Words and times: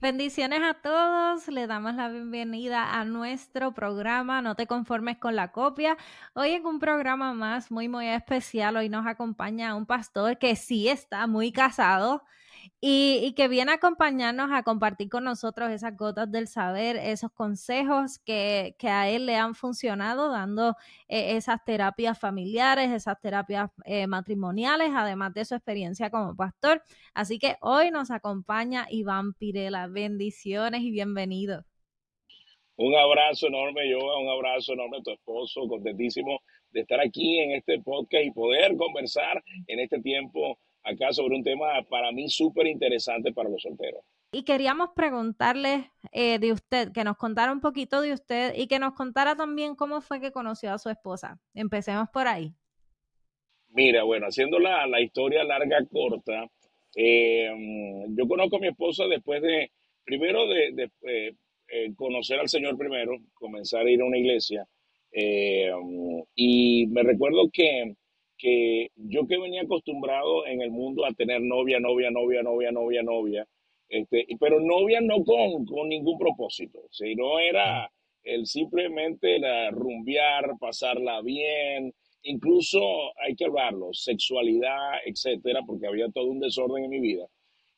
Bendiciones 0.00 0.60
a 0.62 0.74
todos, 0.74 1.48
le 1.48 1.66
damos 1.66 1.94
la 1.94 2.08
bienvenida 2.10 3.00
a 3.00 3.04
nuestro 3.06 3.72
programa 3.72 4.42
No 4.42 4.54
te 4.54 4.66
conformes 4.66 5.16
con 5.16 5.34
la 5.34 5.50
copia. 5.50 5.96
Hoy 6.34 6.50
es 6.50 6.64
un 6.64 6.78
programa 6.78 7.32
más 7.32 7.70
muy, 7.70 7.88
muy 7.88 8.08
especial. 8.08 8.76
Hoy 8.76 8.90
nos 8.90 9.06
acompaña 9.06 9.74
un 9.74 9.86
pastor 9.86 10.38
que 10.38 10.56
sí 10.56 10.88
está 10.88 11.26
muy 11.26 11.52
casado, 11.52 12.22
y, 12.80 13.32
que 13.34 13.48
viene 13.48 13.72
a 13.72 13.74
acompañarnos 13.76 14.50
a 14.52 14.62
compartir 14.62 15.08
con 15.08 15.24
nosotros 15.24 15.70
esas 15.70 15.96
gotas 15.96 16.30
del 16.30 16.48
saber, 16.48 16.96
esos 16.96 17.32
consejos 17.32 18.18
que, 18.18 18.74
a 18.82 19.08
él 19.08 19.26
le 19.26 19.36
han 19.36 19.54
funcionado, 19.54 20.30
dando 20.30 20.76
eh, 21.08 21.36
esas 21.36 21.64
terapias 21.64 22.18
familiares, 22.18 22.90
esas 22.90 23.20
terapias 23.20 23.70
eh, 23.84 24.06
matrimoniales, 24.06 24.90
además 24.94 25.34
de 25.34 25.44
su 25.44 25.54
experiencia 25.54 26.10
como 26.10 26.36
pastor. 26.36 26.82
Así 27.14 27.38
que 27.38 27.56
hoy 27.60 27.90
nos 27.90 28.10
acompaña 28.10 28.86
Iván 28.90 29.34
Pirela. 29.34 29.88
Bendiciones 29.88 30.82
y 30.82 30.90
bienvenido. 30.90 31.64
Un 32.76 32.94
abrazo 32.96 33.46
enorme, 33.46 33.88
yo, 33.88 33.98
un 33.98 34.28
abrazo 34.28 34.72
enorme 34.72 34.98
a 34.98 35.02
tu 35.02 35.12
esposo, 35.12 35.68
contentísimo 35.68 36.40
de 36.72 36.80
estar 36.80 37.00
aquí 37.00 37.38
en 37.38 37.52
este 37.52 37.80
podcast 37.80 38.24
y 38.24 38.32
poder 38.32 38.76
conversar 38.76 39.42
en 39.68 39.78
este 39.78 40.00
tiempo 40.00 40.58
acá 40.84 41.12
sobre 41.12 41.36
un 41.36 41.42
tema 41.42 41.82
para 41.88 42.12
mí 42.12 42.28
súper 42.28 42.66
interesante 42.66 43.32
para 43.32 43.48
los 43.48 43.62
solteros. 43.62 44.04
Y 44.32 44.42
queríamos 44.42 44.90
preguntarle 44.94 45.90
eh, 46.12 46.38
de 46.38 46.52
usted, 46.52 46.92
que 46.92 47.04
nos 47.04 47.16
contara 47.16 47.52
un 47.52 47.60
poquito 47.60 48.00
de 48.00 48.12
usted 48.12 48.54
y 48.56 48.66
que 48.66 48.78
nos 48.78 48.94
contara 48.94 49.36
también 49.36 49.76
cómo 49.76 50.00
fue 50.00 50.20
que 50.20 50.32
conoció 50.32 50.72
a 50.72 50.78
su 50.78 50.90
esposa. 50.90 51.38
Empecemos 51.54 52.08
por 52.12 52.26
ahí. 52.26 52.52
Mira, 53.68 54.02
bueno, 54.02 54.26
haciendo 54.26 54.58
la, 54.58 55.00
historia 55.00 55.44
larga, 55.44 55.78
corta, 55.90 56.46
eh, 56.96 57.50
yo 58.08 58.28
conozco 58.28 58.56
a 58.56 58.60
mi 58.60 58.68
esposa 58.68 59.04
después 59.06 59.42
de, 59.42 59.70
primero 60.04 60.46
de, 60.46 60.90
eh, 61.08 61.94
conocer 61.96 62.38
al 62.38 62.48
Señor 62.48 62.76
primero, 62.76 63.16
comenzar 63.34 63.86
a 63.86 63.90
ir 63.90 64.00
a 64.00 64.04
una 64.04 64.18
iglesia. 64.18 64.66
y 66.34 66.86
me 66.88 67.02
recuerdo 67.04 67.48
que 67.52 67.94
que 68.44 68.90
yo 68.96 69.26
que 69.26 69.38
venía 69.38 69.62
acostumbrado 69.62 70.46
en 70.46 70.60
el 70.60 70.70
mundo 70.70 71.06
a 71.06 71.14
tener 71.14 71.40
novia, 71.40 71.80
novia, 71.80 72.10
novia, 72.10 72.42
novia, 72.42 72.70
novia, 72.72 73.02
novia, 73.02 73.46
este, 73.88 74.26
pero 74.38 74.60
novia 74.60 75.00
no 75.00 75.24
con, 75.24 75.64
con 75.64 75.88
ningún 75.88 76.18
propósito, 76.18 76.80
sino 76.90 77.38
era 77.38 77.90
el 78.22 78.44
simplemente 78.44 79.38
la 79.38 79.70
rumbear, 79.70 80.58
pasarla 80.60 81.22
bien, 81.22 81.94
incluso 82.24 82.82
hay 83.24 83.34
que 83.34 83.46
hablarlo, 83.46 83.94
sexualidad, 83.94 84.98
etcétera, 85.06 85.62
porque 85.66 85.86
había 85.86 86.10
todo 86.10 86.26
un 86.26 86.40
desorden 86.40 86.84
en 86.84 86.90
mi 86.90 87.00
vida. 87.00 87.26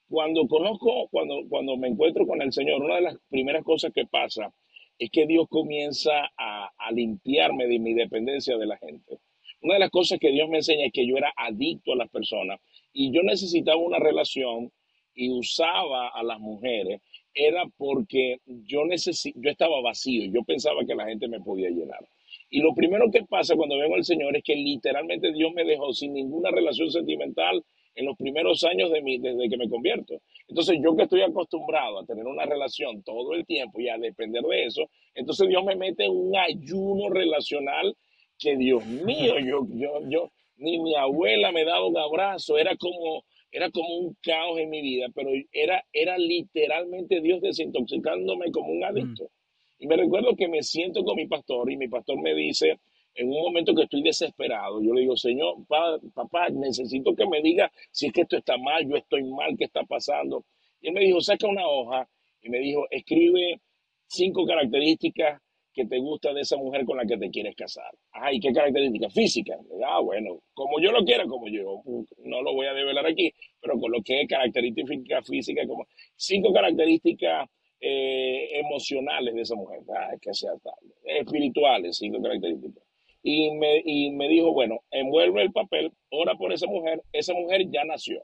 Cuando 0.08 0.48
conozco, 0.48 1.06
cuando, 1.12 1.42
cuando 1.48 1.76
me 1.76 1.86
encuentro 1.86 2.26
con 2.26 2.42
el 2.42 2.52
Señor, 2.52 2.82
una 2.82 2.96
de 2.96 3.02
las 3.02 3.16
primeras 3.28 3.62
cosas 3.62 3.92
que 3.94 4.06
pasa 4.06 4.52
es 4.98 5.10
que 5.12 5.26
Dios 5.26 5.46
comienza 5.48 6.28
a, 6.36 6.72
a 6.76 6.90
limpiarme 6.90 7.68
de 7.68 7.78
mi 7.78 7.94
dependencia 7.94 8.58
de 8.58 8.66
la 8.66 8.78
gente. 8.78 9.20
Una 9.62 9.74
de 9.74 9.80
las 9.80 9.90
cosas 9.90 10.18
que 10.18 10.30
Dios 10.30 10.48
me 10.48 10.58
enseña 10.58 10.86
es 10.86 10.92
que 10.92 11.06
yo 11.06 11.16
era 11.16 11.32
adicto 11.36 11.92
a 11.92 11.96
las 11.96 12.10
personas 12.10 12.60
y 12.92 13.12
yo 13.12 13.22
necesitaba 13.22 13.76
una 13.76 13.98
relación 13.98 14.70
y 15.14 15.30
usaba 15.30 16.08
a 16.08 16.22
las 16.22 16.38
mujeres 16.38 17.00
era 17.36 17.64
porque 17.76 18.38
yo, 18.46 18.82
yo 18.86 19.50
estaba 19.50 19.80
vacío, 19.82 20.30
yo 20.32 20.42
pensaba 20.42 20.84
que 20.86 20.94
la 20.94 21.06
gente 21.06 21.28
me 21.28 21.40
podía 21.40 21.68
llenar. 21.68 22.06
Y 22.48 22.60
lo 22.60 22.74
primero 22.74 23.10
que 23.10 23.24
pasa 23.24 23.56
cuando 23.56 23.78
vengo 23.78 23.96
al 23.96 24.04
Señor 24.04 24.36
es 24.36 24.42
que 24.42 24.56
literalmente 24.56 25.32
Dios 25.32 25.52
me 25.52 25.64
dejó 25.64 25.92
sin 25.92 26.14
ninguna 26.14 26.50
relación 26.50 26.90
sentimental 26.90 27.62
en 27.94 28.06
los 28.06 28.16
primeros 28.16 28.62
años 28.64 28.90
de 28.90 29.02
mi, 29.02 29.18
desde 29.18 29.48
que 29.48 29.56
me 29.56 29.68
convierto. 29.68 30.20
Entonces 30.48 30.78
yo 30.82 30.94
que 30.96 31.04
estoy 31.04 31.22
acostumbrado 31.22 31.98
a 31.98 32.06
tener 32.06 32.26
una 32.26 32.44
relación 32.44 33.02
todo 33.02 33.34
el 33.34 33.44
tiempo 33.44 33.80
y 33.80 33.88
a 33.88 33.98
depender 33.98 34.42
de 34.42 34.64
eso, 34.64 34.88
entonces 35.14 35.48
Dios 35.48 35.64
me 35.64 35.76
mete 35.76 36.08
un 36.08 36.36
ayuno 36.36 37.10
relacional 37.10 37.94
que 38.38 38.56
Dios 38.56 38.84
mío, 38.86 39.38
yo, 39.38 39.66
yo, 39.72 40.00
yo, 40.08 40.30
ni 40.56 40.78
mi 40.78 40.94
abuela 40.94 41.52
me 41.52 41.64
daba 41.64 41.86
un 41.86 41.98
abrazo, 41.98 42.58
era 42.58 42.76
como, 42.76 43.24
era 43.50 43.70
como 43.70 43.96
un 43.96 44.16
caos 44.22 44.58
en 44.58 44.70
mi 44.70 44.82
vida, 44.82 45.06
pero 45.14 45.30
era, 45.52 45.84
era 45.92 46.18
literalmente 46.18 47.20
Dios 47.20 47.40
desintoxicándome 47.40 48.50
como 48.50 48.72
un 48.72 48.84
adicto. 48.84 49.24
Mm. 49.24 49.36
Y 49.78 49.86
me 49.86 49.96
recuerdo 49.96 50.34
que 50.36 50.48
me 50.48 50.62
siento 50.62 51.04
con 51.04 51.16
mi 51.16 51.26
pastor 51.26 51.70
y 51.70 51.76
mi 51.76 51.88
pastor 51.88 52.20
me 52.20 52.34
dice, 52.34 52.78
en 53.14 53.28
un 53.28 53.42
momento 53.42 53.74
que 53.74 53.82
estoy 53.82 54.02
desesperado, 54.02 54.82
yo 54.82 54.92
le 54.92 55.02
digo, 55.02 55.16
Señor, 55.16 55.56
papá, 55.66 56.48
necesito 56.50 57.14
que 57.14 57.26
me 57.26 57.40
diga 57.42 57.70
si 57.90 58.06
es 58.06 58.12
que 58.12 58.22
esto 58.22 58.36
está 58.36 58.56
mal, 58.58 58.86
yo 58.88 58.96
estoy 58.96 59.24
mal, 59.24 59.56
¿qué 59.56 59.64
está 59.64 59.82
pasando? 59.84 60.44
Y 60.80 60.88
él 60.88 60.94
me 60.94 61.00
dijo, 61.00 61.20
saca 61.20 61.46
una 61.46 61.66
hoja 61.66 62.08
y 62.42 62.48
me 62.48 62.58
dijo, 62.58 62.86
escribe 62.90 63.60
cinco 64.06 64.46
características 64.46 65.40
que 65.76 65.84
te 65.84 65.98
gusta 65.98 66.32
de 66.32 66.40
esa 66.40 66.56
mujer 66.56 66.86
con 66.86 66.96
la 66.96 67.04
que 67.04 67.18
te 67.18 67.30
quieres 67.30 67.54
casar. 67.54 67.92
Ay, 68.12 68.40
qué 68.40 68.50
características 68.50 69.12
físicas. 69.12 69.60
Ah, 69.86 70.00
bueno, 70.00 70.40
como 70.54 70.80
yo 70.80 70.90
lo 70.90 71.04
quiera, 71.04 71.26
como 71.26 71.48
yo, 71.48 71.82
no 72.24 72.42
lo 72.42 72.54
voy 72.54 72.66
a 72.66 72.72
develar 72.72 73.06
aquí, 73.06 73.30
pero 73.60 73.78
con 73.78 73.92
lo 73.92 74.02
que 74.02 74.22
es 74.22 74.28
características 74.28 75.26
físicas, 75.28 75.66
como 75.68 75.86
cinco 76.16 76.50
características 76.50 77.50
eh, 77.78 78.58
emocionales 78.58 79.34
de 79.34 79.42
esa 79.42 79.54
mujer. 79.54 79.80
Ay, 80.10 80.16
que 80.18 80.32
sea 80.32 80.52
tal. 80.62 80.74
Espirituales, 81.04 81.98
cinco 81.98 82.22
características. 82.22 82.82
Y 83.22 83.50
me, 83.50 83.82
y 83.84 84.10
me 84.12 84.28
dijo, 84.28 84.52
bueno, 84.52 84.78
envuelve 84.90 85.42
el 85.42 85.52
papel, 85.52 85.92
ora 86.10 86.36
por 86.36 86.54
esa 86.54 86.66
mujer, 86.68 87.02
esa 87.12 87.34
mujer 87.34 87.66
ya 87.70 87.84
nació. 87.84 88.22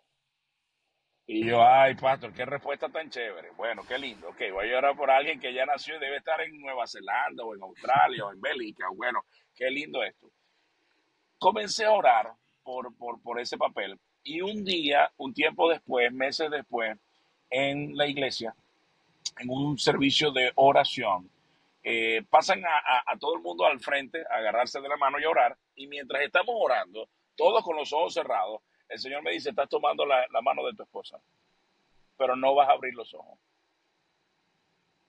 Y 1.34 1.46
yo, 1.46 1.66
ay, 1.66 1.94
pastor, 1.94 2.30
qué 2.34 2.44
respuesta 2.44 2.90
tan 2.90 3.08
chévere. 3.08 3.52
Bueno, 3.56 3.84
qué 3.88 3.96
lindo. 3.98 4.28
Ok, 4.28 4.42
voy 4.52 4.66
a 4.66 4.70
llorar 4.70 4.94
por 4.94 5.10
alguien 5.10 5.40
que 5.40 5.54
ya 5.54 5.64
nació 5.64 5.96
y 5.96 5.98
debe 5.98 6.18
estar 6.18 6.38
en 6.42 6.60
Nueva 6.60 6.86
Zelanda 6.86 7.42
o 7.42 7.54
en 7.54 7.62
Australia 7.62 8.26
o 8.26 8.32
en 8.32 8.38
Bélgica. 8.38 8.84
Bueno, 8.94 9.24
qué 9.56 9.70
lindo 9.70 10.02
esto. 10.02 10.26
Comencé 11.38 11.86
a 11.86 11.92
orar 11.92 12.34
por, 12.62 12.94
por, 12.98 13.22
por 13.22 13.40
ese 13.40 13.56
papel 13.56 13.98
y 14.22 14.42
un 14.42 14.62
día, 14.62 15.10
un 15.16 15.32
tiempo 15.32 15.70
después, 15.70 16.12
meses 16.12 16.50
después, 16.50 16.98
en 17.48 17.96
la 17.96 18.06
iglesia, 18.06 18.54
en 19.38 19.48
un 19.48 19.78
servicio 19.78 20.32
de 20.32 20.52
oración, 20.56 21.30
eh, 21.82 22.22
pasan 22.28 22.62
a, 22.66 23.10
a, 23.10 23.16
todo 23.16 23.36
el 23.36 23.40
mundo 23.40 23.64
al 23.64 23.80
frente 23.80 24.22
a 24.30 24.36
agarrarse 24.36 24.82
de 24.82 24.88
la 24.88 24.98
mano 24.98 25.18
y 25.18 25.24
orar. 25.24 25.56
Y 25.76 25.86
mientras 25.86 26.20
estamos 26.20 26.54
orando, 26.58 27.08
todos 27.34 27.64
con 27.64 27.74
los 27.74 27.90
ojos 27.94 28.12
cerrados, 28.12 28.60
el 28.92 28.98
Señor 28.98 29.22
me 29.22 29.32
dice, 29.32 29.50
estás 29.50 29.68
tomando 29.68 30.04
la, 30.04 30.26
mano 30.42 30.64
de 30.66 30.74
tu 30.74 30.82
esposa, 30.82 31.18
pero 32.16 32.36
no 32.36 32.54
vas 32.54 32.68
a 32.68 32.72
abrir 32.72 32.94
los 32.94 33.12
ojos. 33.14 33.38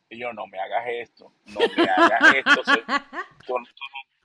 Y 0.10 0.20
yo, 0.20 0.32
no 0.32 0.48
me 0.48 0.60
hagas 0.60 0.86
esto, 0.88 1.34
no 1.46 1.60
me 1.76 1.84
hagas 1.84 2.36
esto. 2.36 2.62
tú, 3.46 3.56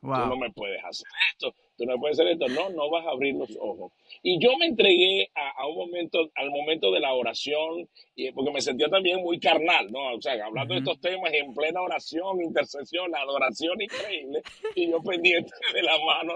no, 0.02 0.36
me 0.36 0.50
puedes 0.52 0.82
hacer 0.84 1.08
esto, 1.32 1.52
tú 1.76 1.84
no 1.84 1.98
puedes 1.98 2.18
hacer 2.18 2.32
esto. 2.32 2.46
No, 2.48 2.70
no 2.70 2.88
vas 2.88 3.04
a 3.06 3.10
abrir 3.10 3.34
los 3.34 3.50
ojos. 3.60 3.92
Y 4.22 4.38
yo 4.38 4.56
me 4.58 4.66
entregué 4.66 5.28
a, 5.34 5.66
un 5.66 5.76
momento, 5.76 6.30
al 6.36 6.50
momento 6.50 6.92
de 6.92 7.00
la 7.00 7.14
oración, 7.14 7.88
y, 8.14 8.30
porque 8.32 8.52
me 8.52 8.60
sentía 8.60 8.88
también 8.88 9.22
muy 9.22 9.40
carnal, 9.40 9.90
¿no? 9.90 10.14
O 10.14 10.20
sea, 10.20 10.34
hablando 10.44 10.74
de 10.74 10.80
estos 10.80 11.00
temas 11.00 11.32
en 11.32 11.52
plena 11.52 11.80
oración, 11.80 12.40
intercesión, 12.42 13.14
adoración 13.14 13.80
increíble, 13.80 14.42
y 14.76 14.90
yo 14.90 15.02
pendiente 15.02 15.52
de 15.74 15.82
la 15.82 15.98
mano. 16.04 16.34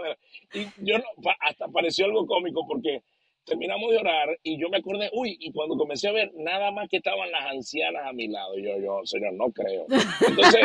y 0.55 0.67
yo 0.85 0.97
hasta 1.41 1.69
pareció 1.69 2.07
algo 2.07 2.27
cómico 2.27 2.67
porque 2.67 3.03
terminamos 3.45 3.91
de 3.91 3.99
orar 3.99 4.39
y 4.43 4.61
yo 4.61 4.69
me 4.69 4.79
acordé, 4.79 5.11
uy, 5.13 5.37
y 5.41 5.53
cuando 5.53 5.77
comencé 5.77 6.09
a 6.09 6.13
ver 6.13 6.33
nada 6.35 6.71
más 6.71 6.89
que 6.89 6.99
estaban 6.99 7.31
las 7.31 7.47
ancianas 7.47 8.07
a 8.07 8.13
mi 8.13 8.29
lado, 8.29 8.57
yo, 8.59 8.79
yo, 8.79 9.01
señor, 9.05 9.35
no 9.35 9.51
creo. 9.53 9.87
Entonces, 10.29 10.61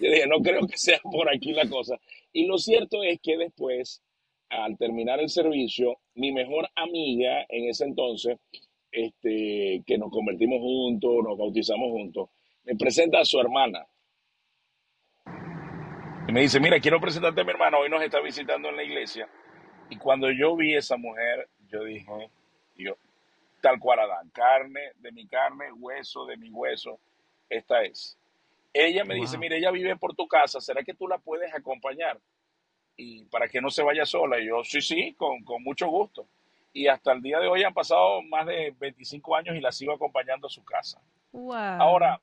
yo 0.00 0.10
dije, 0.10 0.26
no 0.26 0.38
creo 0.42 0.66
que 0.66 0.76
sea 0.76 0.98
por 1.02 1.28
aquí 1.28 1.52
la 1.52 1.68
cosa. 1.68 1.98
Y 2.32 2.46
lo 2.46 2.58
cierto 2.58 3.02
es 3.02 3.20
que 3.20 3.36
después, 3.36 4.02
al 4.48 4.76
terminar 4.78 5.20
el 5.20 5.28
servicio, 5.28 5.98
mi 6.14 6.32
mejor 6.32 6.68
amiga 6.74 7.44
en 7.48 7.68
ese 7.68 7.84
entonces, 7.84 8.38
este, 8.90 9.82
que 9.86 9.98
nos 9.98 10.10
convertimos 10.10 10.60
juntos, 10.60 11.12
nos 11.22 11.38
bautizamos 11.38 11.90
juntos, 11.90 12.30
me 12.64 12.74
presenta 12.76 13.20
a 13.20 13.24
su 13.24 13.38
hermana. 13.38 13.86
Y 16.28 16.32
me 16.32 16.42
dice, 16.42 16.60
mira, 16.60 16.80
quiero 16.80 17.00
presentarte 17.00 17.40
a 17.40 17.44
mi 17.44 17.50
hermana, 17.50 17.78
hoy 17.78 17.88
nos 17.88 18.02
está 18.02 18.20
visitando 18.20 18.68
en 18.68 18.76
la 18.76 18.84
iglesia 18.84 19.28
y 19.90 19.96
cuando 19.96 20.30
yo 20.30 20.56
vi 20.56 20.74
esa 20.74 20.96
mujer, 20.96 21.48
yo 21.68 21.84
dije, 21.84 22.30
yo, 22.76 22.96
tal 23.60 23.78
cual 23.78 24.00
Adán, 24.00 24.30
carne 24.30 24.92
de 24.96 25.12
mi 25.12 25.26
carne, 25.26 25.72
hueso 25.72 26.24
de 26.26 26.36
mi 26.36 26.50
hueso, 26.50 26.98
esta 27.48 27.82
es. 27.82 28.16
Ella 28.72 29.04
me 29.04 29.16
dice, 29.16 29.36
mire, 29.36 29.58
ella 29.58 29.72
vive 29.72 29.96
por 29.96 30.14
tu 30.14 30.28
casa, 30.28 30.60
¿será 30.60 30.84
que 30.84 30.94
tú 30.94 31.08
la 31.08 31.18
puedes 31.18 31.52
acompañar? 31.52 32.20
Y 32.96 33.24
para 33.24 33.48
que 33.48 33.60
no 33.60 33.70
se 33.70 33.82
vaya 33.82 34.06
sola. 34.06 34.38
Y 34.38 34.46
yo, 34.46 34.62
sí, 34.62 34.80
sí, 34.80 35.14
con, 35.14 35.42
con 35.42 35.62
mucho 35.62 35.88
gusto. 35.88 36.26
Y 36.72 36.86
hasta 36.86 37.12
el 37.12 37.20
día 37.20 37.40
de 37.40 37.48
hoy 37.48 37.64
han 37.64 37.74
pasado 37.74 38.22
más 38.22 38.46
de 38.46 38.72
25 38.78 39.34
años 39.34 39.56
y 39.56 39.60
la 39.60 39.72
sigo 39.72 39.92
acompañando 39.92 40.46
a 40.46 40.50
su 40.50 40.64
casa. 40.64 41.02
Wow. 41.32 41.54
Ahora, 41.54 42.20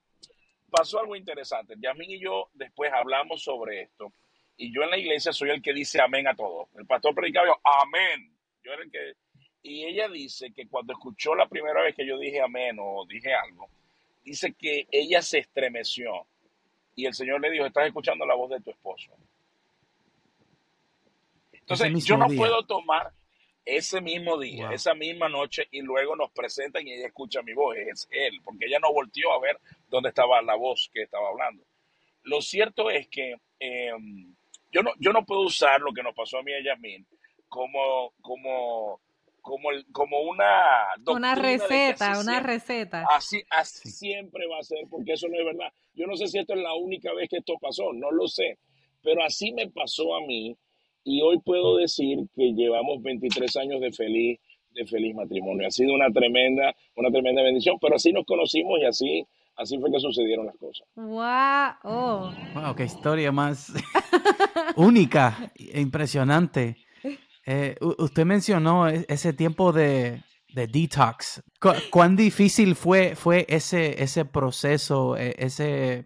pasó 0.70 1.00
algo 1.00 1.18
interesante. 1.18 1.76
Yamín 1.78 2.12
y 2.12 2.20
yo 2.20 2.50
después 2.54 2.92
hablamos 2.94 3.44
sobre 3.44 3.82
esto. 3.82 4.14
Y 4.58 4.74
yo 4.74 4.84
en 4.84 4.90
la 4.90 4.98
iglesia 4.98 5.32
soy 5.32 5.52
el 5.52 5.62
que 5.62 5.74
dice 5.74 6.02
amén 6.02 6.28
a 6.28 6.36
todo. 6.36 6.70
El 6.76 6.86
pastor 6.86 7.14
predicaba 7.14 7.48
yo, 7.48 7.60
amén. 7.64 8.36
Yo 8.64 8.74
era 8.74 8.84
el 8.84 8.92
que... 8.92 9.14
Y 9.62 9.86
ella 9.86 10.10
dice 10.10 10.52
que 10.52 10.68
cuando 10.68 10.94
escuchó 10.94 11.36
la 11.36 11.48
primera 11.48 11.84
vez 11.84 11.96
que 11.96 12.08
yo 12.08 12.18
dije 12.18 12.42
amén 12.42 12.78
o 12.80 13.06
dije 13.08 13.34
algo, 13.34 13.70
dice 14.24 14.54
que 14.54 14.88
ella 14.92 15.22
se 15.22 15.40
estremeció. 15.40 16.26
Y 16.96 17.06
el 17.06 17.14
Señor 17.14 17.42
le 17.42 17.52
dijo, 17.52 17.66
estás 17.66 17.86
escuchando 17.86 18.26
la 18.26 18.34
voz 18.34 18.50
de 18.50 18.62
tu 18.62 18.72
esposo. 18.72 19.12
Entonces, 21.52 22.06
yo 22.06 22.18
no 22.18 22.28
puedo 22.28 22.66
tomar 22.66 23.12
ese 23.66 24.00
mismo 24.00 24.40
día, 24.40 24.70
esa 24.72 24.94
misma 24.94 25.28
noche, 25.28 25.68
y 25.72 25.82
luego 25.82 26.16
nos 26.16 26.32
presentan 26.32 26.88
y 26.88 26.94
ella 26.94 27.08
escucha 27.08 27.42
mi 27.42 27.54
voz, 27.54 27.76
es 27.76 28.08
él, 28.10 28.40
porque 28.42 28.66
ella 28.66 28.80
no 28.80 28.94
volteó 28.94 29.34
a 29.34 29.42
ver 29.42 29.60
dónde 29.90 30.10
estaba 30.10 30.42
la 30.42 30.56
voz 30.56 30.90
que 30.94 31.04
estaba 31.04 31.28
hablando. 31.28 31.66
Lo 32.24 32.42
cierto 32.42 32.90
es 32.90 33.10
que 33.10 33.36
em, 33.60 34.37
yo, 34.78 34.84
no, 34.84 34.92
yo 35.00 35.12
no 35.12 35.26
puedo 35.26 35.42
usar 35.42 35.82
lo 35.82 35.92
que 35.92 36.04
nos 36.04 36.14
pasó 36.14 36.38
a 36.38 36.44
mí 36.44 36.52
y 36.52 36.56
a 36.56 36.64
Yasmin 36.64 37.06
como, 37.48 38.14
como, 38.22 39.02
como, 39.42 39.70
como 39.92 40.22
una 40.22 40.94
Una 41.08 41.34
receta, 41.34 42.20
una 42.20 42.40
receta. 42.40 43.06
Así, 43.10 43.42
así 43.50 43.90
siempre 43.90 44.46
va 44.48 44.60
a 44.60 44.64
ser, 44.64 44.80
porque 44.90 45.14
eso 45.14 45.28
no 45.30 45.40
es 45.40 45.46
verdad. 45.46 45.72
Yo 45.96 46.06
no 46.06 46.16
sé 46.16 46.28
si 46.28 46.38
esto 46.38 46.54
es 46.54 46.62
la 46.62 46.76
única 46.76 47.12
vez 47.14 47.30
que 47.30 47.38
esto 47.38 47.56
pasó, 47.60 47.92
no 47.94 48.12
lo 48.12 48.28
sé, 48.28 48.60
pero 49.02 49.24
así 49.24 49.52
me 49.52 49.68
pasó 49.70 50.16
a 50.16 50.22
mí 50.22 50.56
y 51.04 51.22
hoy 51.22 51.40
puedo 51.40 51.78
decir 51.78 52.20
que 52.36 52.54
llevamos 52.54 53.02
23 53.02 53.56
años 53.58 53.82
de 53.82 53.92
feliz, 53.92 54.40
de 54.72 54.86
feliz 54.86 55.16
matrimonio. 55.16 55.66
Ha 55.68 55.72
sido 55.72 55.94
una 55.94 56.12
tremenda, 56.12 56.76
una 56.96 57.10
tremenda 57.10 57.42
bendición, 57.42 57.78
pero 57.82 57.96
así 57.96 58.12
nos 58.12 58.26
conocimos 58.26 58.80
y 58.80 58.86
así, 58.86 59.26
así 59.58 59.78
fue 59.80 59.92
que 59.92 60.00
sucedieron 60.00 60.46
las 60.46 60.56
cosas. 60.58 60.88
¡Wow! 60.96 62.32
¡Wow! 62.54 62.76
¡Qué 62.76 62.86
historia 62.86 63.32
más 63.32 63.74
única 64.76 65.52
e 65.56 65.82
impresionante! 65.82 66.78
Eh, 67.46 67.76
usted 67.80 68.26
mencionó 68.26 68.90
e, 68.90 69.06
ese 69.08 69.34
tiempo 69.34 69.72
de, 69.72 70.24
de 70.54 70.68
detox. 70.68 71.42
¿Cuán 71.92 72.16
difícil 72.16 72.76
fue, 72.76 73.16
fue 73.16 73.46
ese, 73.50 74.02
ese 74.04 74.26
proceso, 74.26 75.16
e, 75.18 75.36
ese, 75.38 76.06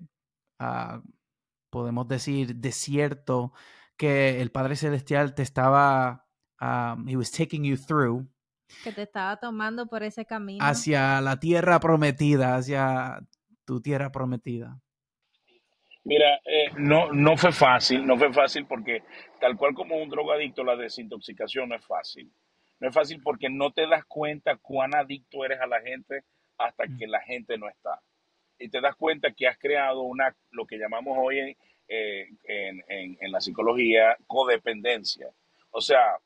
uh, 0.60 1.02
podemos 1.70 2.08
decir, 2.08 2.56
desierto? 2.56 3.54
que 4.02 4.42
el 4.42 4.50
Padre 4.50 4.76
Celestial 4.76 5.36
te 5.36 5.44
estaba, 5.44 6.26
um, 6.60 7.08
he 7.08 7.16
was 7.16 7.30
taking 7.30 7.64
you 7.64 7.78
through. 7.78 8.28
Que 8.84 8.92
te 8.92 9.04
estaba 9.04 9.38
tomando 9.38 9.86
por 9.86 10.02
ese 10.02 10.26
camino. 10.26 10.66
Hacia 10.66 11.22
la 11.22 11.40
tierra 11.40 11.80
prometida, 11.80 12.56
hacia 12.56 13.20
tu 13.72 13.80
tierra 13.80 14.12
prometida. 14.12 14.78
Mira, 16.04 16.42
eh, 16.44 16.72
no, 16.76 17.14
no 17.14 17.38
fue 17.38 17.54
fácil, 17.54 18.06
no 18.06 18.18
fue 18.18 18.34
fácil 18.34 18.66
porque 18.66 19.02
tal 19.40 19.56
cual 19.56 19.74
como 19.74 19.96
un 19.96 20.10
drogadicto, 20.10 20.62
la 20.62 20.76
desintoxicación 20.76 21.70
no 21.70 21.76
es 21.76 21.86
fácil. 21.86 22.30
No 22.82 22.90
es 22.90 22.94
fácil 22.94 23.22
porque 23.24 23.50
no 23.50 23.72
te 23.72 23.88
das 23.88 24.04
cuenta 24.04 24.58
cuán 24.58 24.94
adicto 24.94 25.46
eres 25.46 25.62
a 25.62 25.68
la 25.68 25.80
gente 25.80 26.26
hasta 26.58 26.86
mm. 26.86 26.98
que 26.98 27.08
la 27.08 27.22
gente 27.22 27.58
no 27.58 27.70
está. 27.70 28.02
Y 28.60 28.68
te 28.68 28.82
das 28.82 28.98
cuenta 28.98 29.32
que 29.32 29.48
has 29.48 29.58
creado 29.58 30.02
una, 30.02 30.36
lo 30.50 30.66
que 30.66 30.78
llamamos 30.78 31.18
hoy 31.18 31.56
eh, 31.88 32.28
en, 32.44 32.84
en, 33.22 33.32
la 33.32 33.40
psicología 33.40 34.18
codependencia. 34.28 35.28
O 35.70 35.80
sea, 35.80 36.18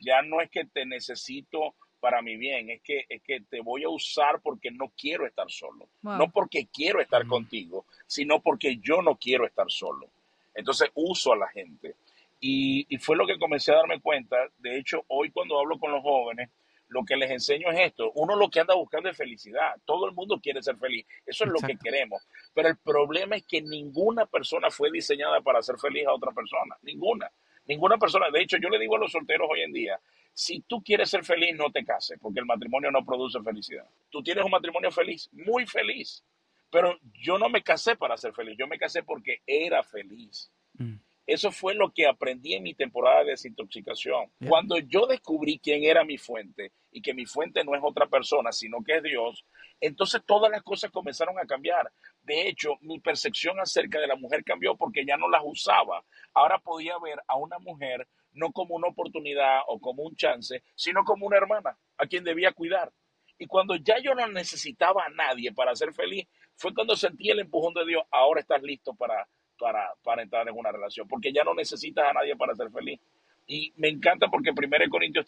ya 0.00 0.20
no 0.22 0.40
es 0.40 0.50
que 0.50 0.64
te 0.64 0.84
necesito 0.84 1.76
para 2.00 2.22
mi 2.22 2.36
bien, 2.36 2.70
es 2.70 2.82
que, 2.82 3.06
es 3.08 3.22
que 3.22 3.40
te 3.40 3.60
voy 3.60 3.84
a 3.84 3.88
usar 3.88 4.40
porque 4.40 4.70
no 4.70 4.92
quiero 4.96 5.26
estar 5.26 5.50
solo. 5.50 5.88
No 6.02 6.30
porque 6.30 6.68
quiero 6.72 7.00
estar 7.00 7.26
contigo, 7.26 7.86
sino 8.06 8.40
porque 8.40 8.78
yo 8.78 9.02
no 9.02 9.16
quiero 9.16 9.46
estar 9.46 9.70
solo. 9.70 10.08
Entonces 10.54 10.90
uso 10.94 11.32
a 11.32 11.36
la 11.36 11.48
gente. 11.48 11.94
Y, 12.40 12.86
y, 12.88 12.98
fue 12.98 13.16
lo 13.16 13.26
que 13.26 13.38
comencé 13.38 13.72
a 13.72 13.76
darme 13.76 14.00
cuenta. 14.00 14.36
De 14.58 14.78
hecho, 14.78 15.04
hoy 15.08 15.30
cuando 15.30 15.58
hablo 15.58 15.78
con 15.78 15.90
los 15.90 16.02
jóvenes, 16.02 16.50
lo 16.88 17.04
que 17.04 17.16
les 17.16 17.30
enseño 17.30 17.70
es 17.70 17.80
esto. 17.80 18.10
Uno 18.14 18.36
lo 18.36 18.48
que 18.48 18.60
anda 18.60 18.74
buscando 18.74 19.08
es 19.08 19.16
felicidad. 19.16 19.76
Todo 19.84 20.08
el 20.08 20.14
mundo 20.14 20.40
quiere 20.42 20.62
ser 20.62 20.76
feliz. 20.76 21.06
Eso 21.26 21.44
es 21.44 21.50
lo 21.50 21.60
que 21.60 21.76
queremos. 21.76 22.26
Pero 22.54 22.68
el 22.68 22.76
problema 22.76 23.36
es 23.36 23.44
que 23.44 23.60
ninguna 23.60 24.26
persona 24.26 24.70
fue 24.70 24.90
diseñada 24.90 25.40
para 25.40 25.62
ser 25.62 25.78
feliz 25.78 26.06
a 26.06 26.14
otra 26.14 26.32
persona. 26.32 26.76
Ninguna. 26.82 27.30
Ninguna 27.66 27.98
persona. 27.98 28.30
De 28.30 28.40
hecho, 28.40 28.56
yo 28.56 28.70
le 28.70 28.78
digo 28.78 28.96
a 28.96 29.00
los 29.00 29.12
solteros 29.12 29.48
hoy 29.50 29.60
en 29.60 29.72
día, 29.72 30.00
si 30.38 30.60
tú 30.60 30.80
quieres 30.84 31.10
ser 31.10 31.24
feliz, 31.24 31.56
no 31.56 31.72
te 31.72 31.84
cases, 31.84 32.16
porque 32.22 32.38
el 32.38 32.46
matrimonio 32.46 32.92
no 32.92 33.04
produce 33.04 33.42
felicidad. 33.42 33.84
Tú 34.08 34.22
tienes 34.22 34.44
un 34.44 34.52
matrimonio 34.52 34.92
feliz, 34.92 35.28
muy 35.32 35.66
feliz. 35.66 36.24
Pero 36.70 36.96
yo 37.12 37.38
no 37.38 37.48
me 37.48 37.64
casé 37.64 37.96
para 37.96 38.16
ser 38.16 38.32
feliz. 38.32 38.54
Yo 38.56 38.68
me 38.68 38.78
casé 38.78 39.02
porque 39.02 39.42
era 39.44 39.82
feliz. 39.82 40.52
Mm. 40.74 40.94
Eso 41.26 41.50
fue 41.50 41.74
lo 41.74 41.92
que 41.92 42.06
aprendí 42.06 42.54
en 42.54 42.62
mi 42.62 42.72
temporada 42.72 43.24
de 43.24 43.32
desintoxicación. 43.32 44.30
Cuando 44.46 44.78
yo 44.78 45.08
descubrí 45.08 45.58
quién 45.58 45.82
era 45.82 46.04
mi 46.04 46.18
fuente 46.18 46.70
y 46.92 47.02
que 47.02 47.14
mi 47.14 47.26
fuente 47.26 47.64
no 47.64 47.74
es 47.74 47.80
otra 47.82 48.06
persona, 48.06 48.52
sino 48.52 48.84
que 48.84 48.98
es 48.98 49.02
Dios, 49.02 49.44
entonces 49.80 50.22
todas 50.24 50.52
las 50.52 50.62
cosas 50.62 50.92
comenzaron 50.92 51.36
a 51.40 51.46
cambiar. 51.46 51.90
De 52.22 52.48
hecho, 52.48 52.76
mi 52.80 53.00
percepción 53.00 53.58
acerca 53.58 53.98
de 53.98 54.06
la 54.06 54.14
mujer 54.14 54.44
cambió 54.44 54.76
porque 54.76 55.04
ya 55.04 55.16
no 55.16 55.28
las 55.28 55.42
usaba. 55.44 56.04
Ahora 56.32 56.60
podía 56.60 56.96
ver 57.02 57.20
a 57.26 57.36
una 57.36 57.58
mujer 57.58 58.06
no 58.38 58.52
como 58.52 58.74
una 58.74 58.88
oportunidad 58.88 59.60
o 59.66 59.78
como 59.78 60.02
un 60.02 60.16
chance, 60.16 60.62
sino 60.74 61.04
como 61.04 61.26
una 61.26 61.36
hermana 61.36 61.76
a 61.96 62.06
quien 62.06 62.24
debía 62.24 62.52
cuidar. 62.52 62.92
Y 63.38 63.46
cuando 63.46 63.76
ya 63.76 63.98
yo 63.98 64.14
no 64.14 64.26
necesitaba 64.28 65.04
a 65.04 65.10
nadie 65.10 65.52
para 65.52 65.74
ser 65.76 65.92
feliz, 65.92 66.26
fue 66.56 66.74
cuando 66.74 66.96
sentí 66.96 67.30
el 67.30 67.40
empujón 67.40 67.74
de 67.74 67.86
Dios, 67.86 68.02
ahora 68.10 68.40
estás 68.40 68.62
listo 68.62 68.94
para 68.94 69.28
para, 69.58 69.92
para 70.02 70.22
entrar 70.22 70.48
en 70.48 70.56
una 70.56 70.72
relación, 70.72 71.06
porque 71.06 71.32
ya 71.32 71.44
no 71.44 71.52
necesitas 71.52 72.08
a 72.08 72.12
nadie 72.14 72.36
para 72.36 72.54
ser 72.54 72.70
feliz. 72.70 72.98
Y 73.46 73.72
me 73.76 73.88
encanta 73.88 74.28
porque 74.28 74.50
1 74.50 74.90
Corintios 74.90 75.26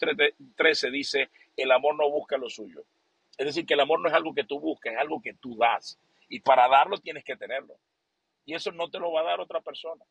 13 0.55 0.91
dice, 0.91 1.29
el 1.57 1.71
amor 1.71 1.95
no 1.95 2.09
busca 2.09 2.37
lo 2.37 2.49
suyo. 2.49 2.83
Es 3.37 3.45
decir, 3.45 3.65
que 3.65 3.73
el 3.73 3.79
amor 3.79 3.99
no 3.99 4.07
es 4.07 4.13
algo 4.13 4.33
que 4.33 4.43
tú 4.43 4.59
buscas, 4.59 4.93
es 4.93 4.99
algo 4.99 5.21
que 5.21 5.33
tú 5.33 5.57
das. 5.57 5.99
Y 6.29 6.39
para 6.39 6.67
darlo 6.67 6.97
tienes 6.97 7.23
que 7.23 7.35
tenerlo. 7.35 7.75
Y 8.45 8.53
eso 8.53 8.71
no 8.71 8.89
te 8.89 8.99
lo 8.99 9.11
va 9.11 9.21
a 9.21 9.25
dar 9.25 9.39
otra 9.39 9.61
persona. 9.61 10.05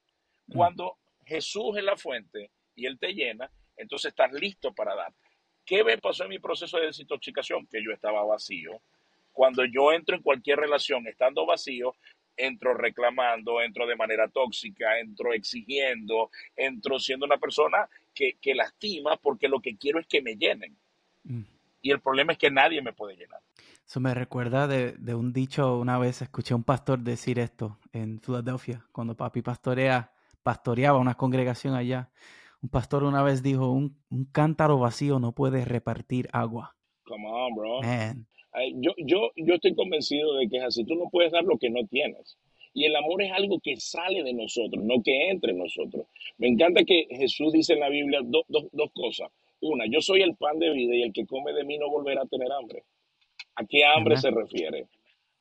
Mm. 0.46 0.56
Cuando 0.56 0.98
Jesús 1.24 1.76
es 1.76 1.84
la 1.84 1.96
fuente 1.96 2.50
y 2.80 2.86
Él 2.86 2.98
te 2.98 3.12
llena, 3.12 3.50
entonces 3.76 4.10
estás 4.10 4.32
listo 4.32 4.72
para 4.72 4.94
dar. 4.94 5.12
¿Qué 5.64 5.84
me 5.84 5.98
pasó 5.98 6.24
en 6.24 6.30
mi 6.30 6.38
proceso 6.38 6.78
de 6.78 6.86
desintoxicación? 6.86 7.66
Que 7.66 7.82
yo 7.84 7.92
estaba 7.92 8.24
vacío. 8.24 8.80
Cuando 9.32 9.64
yo 9.64 9.92
entro 9.92 10.16
en 10.16 10.22
cualquier 10.22 10.58
relación 10.58 11.06
estando 11.06 11.46
vacío, 11.46 11.94
entro 12.36 12.74
reclamando, 12.74 13.60
entro 13.60 13.86
de 13.86 13.96
manera 13.96 14.28
tóxica, 14.28 14.98
entro 14.98 15.32
exigiendo, 15.32 16.30
entro 16.56 16.98
siendo 16.98 17.26
una 17.26 17.36
persona 17.36 17.88
que, 18.14 18.36
lastima 18.54 19.16
porque 19.16 19.48
lo 19.48 19.60
que 19.60 19.76
quiero 19.76 20.00
es 20.00 20.06
que 20.06 20.22
me 20.22 20.36
llenen. 20.36 20.76
Mm. 21.24 21.42
Y 21.82 21.90
el 21.90 22.00
problema 22.00 22.32
es 22.32 22.38
que 22.38 22.50
nadie 22.50 22.82
me 22.82 22.92
puede 22.92 23.16
llenar. 23.16 23.40
Eso 23.86 24.00
me 24.00 24.14
recuerda 24.14 24.66
de, 24.68 25.14
un 25.14 25.32
dicho, 25.32 25.78
una 25.78 25.98
vez 25.98 26.22
escuché 26.22 26.54
a 26.54 26.56
un 26.56 26.64
pastor 26.64 27.00
decir 27.00 27.38
esto 27.38 27.78
en 27.92 28.20
Filadelfia, 28.20 28.84
cuando 28.92 29.16
papi 29.16 29.42
pastorea, 29.42 30.12
pastoreaba 30.42 30.98
una 30.98 31.14
congregación 31.14 31.74
allá. 31.74 32.10
Un 32.62 32.68
pastor 32.68 33.04
una 33.04 33.22
vez 33.22 33.42
dijo, 33.42 33.70
un, 33.70 33.96
un 34.10 34.24
cántaro 34.26 34.78
vacío 34.78 35.18
no 35.18 35.32
puede 35.32 35.64
repartir 35.64 36.28
agua. 36.32 36.76
Come 37.04 37.26
on, 37.26 37.54
bro. 37.54 37.80
Yo, 38.74 38.92
yo, 38.98 39.30
yo 39.36 39.54
estoy 39.54 39.74
convencido 39.74 40.34
de 40.34 40.48
que 40.48 40.58
es 40.58 40.64
así. 40.64 40.84
Tú 40.84 40.94
no 40.94 41.08
puedes 41.10 41.32
dar 41.32 41.44
lo 41.44 41.56
que 41.56 41.70
no 41.70 41.86
tienes. 41.86 42.36
Y 42.72 42.84
el 42.84 42.94
amor 42.94 43.22
es 43.22 43.32
algo 43.32 43.58
que 43.60 43.76
sale 43.76 44.22
de 44.22 44.32
nosotros, 44.32 44.84
no 44.84 45.02
que 45.02 45.30
entre 45.30 45.52
en 45.52 45.58
nosotros. 45.58 46.06
Me 46.38 46.48
encanta 46.48 46.84
que 46.84 47.06
Jesús 47.10 47.52
dice 47.52 47.72
en 47.72 47.80
la 47.80 47.88
Biblia 47.88 48.20
dos 48.22 48.90
cosas. 48.94 49.28
Una, 49.60 49.86
yo 49.86 50.00
soy 50.00 50.22
el 50.22 50.36
pan 50.36 50.58
de 50.58 50.70
vida 50.70 50.94
y 50.94 51.02
el 51.02 51.12
que 51.12 51.26
come 51.26 51.52
de 51.52 51.64
mí 51.64 51.78
no 51.78 51.90
volverá 51.90 52.22
a 52.22 52.26
tener 52.26 52.50
hambre. 52.52 52.84
¿A 53.56 53.64
qué 53.64 53.84
hambre 53.84 54.16
se 54.16 54.30
refiere? 54.30 54.86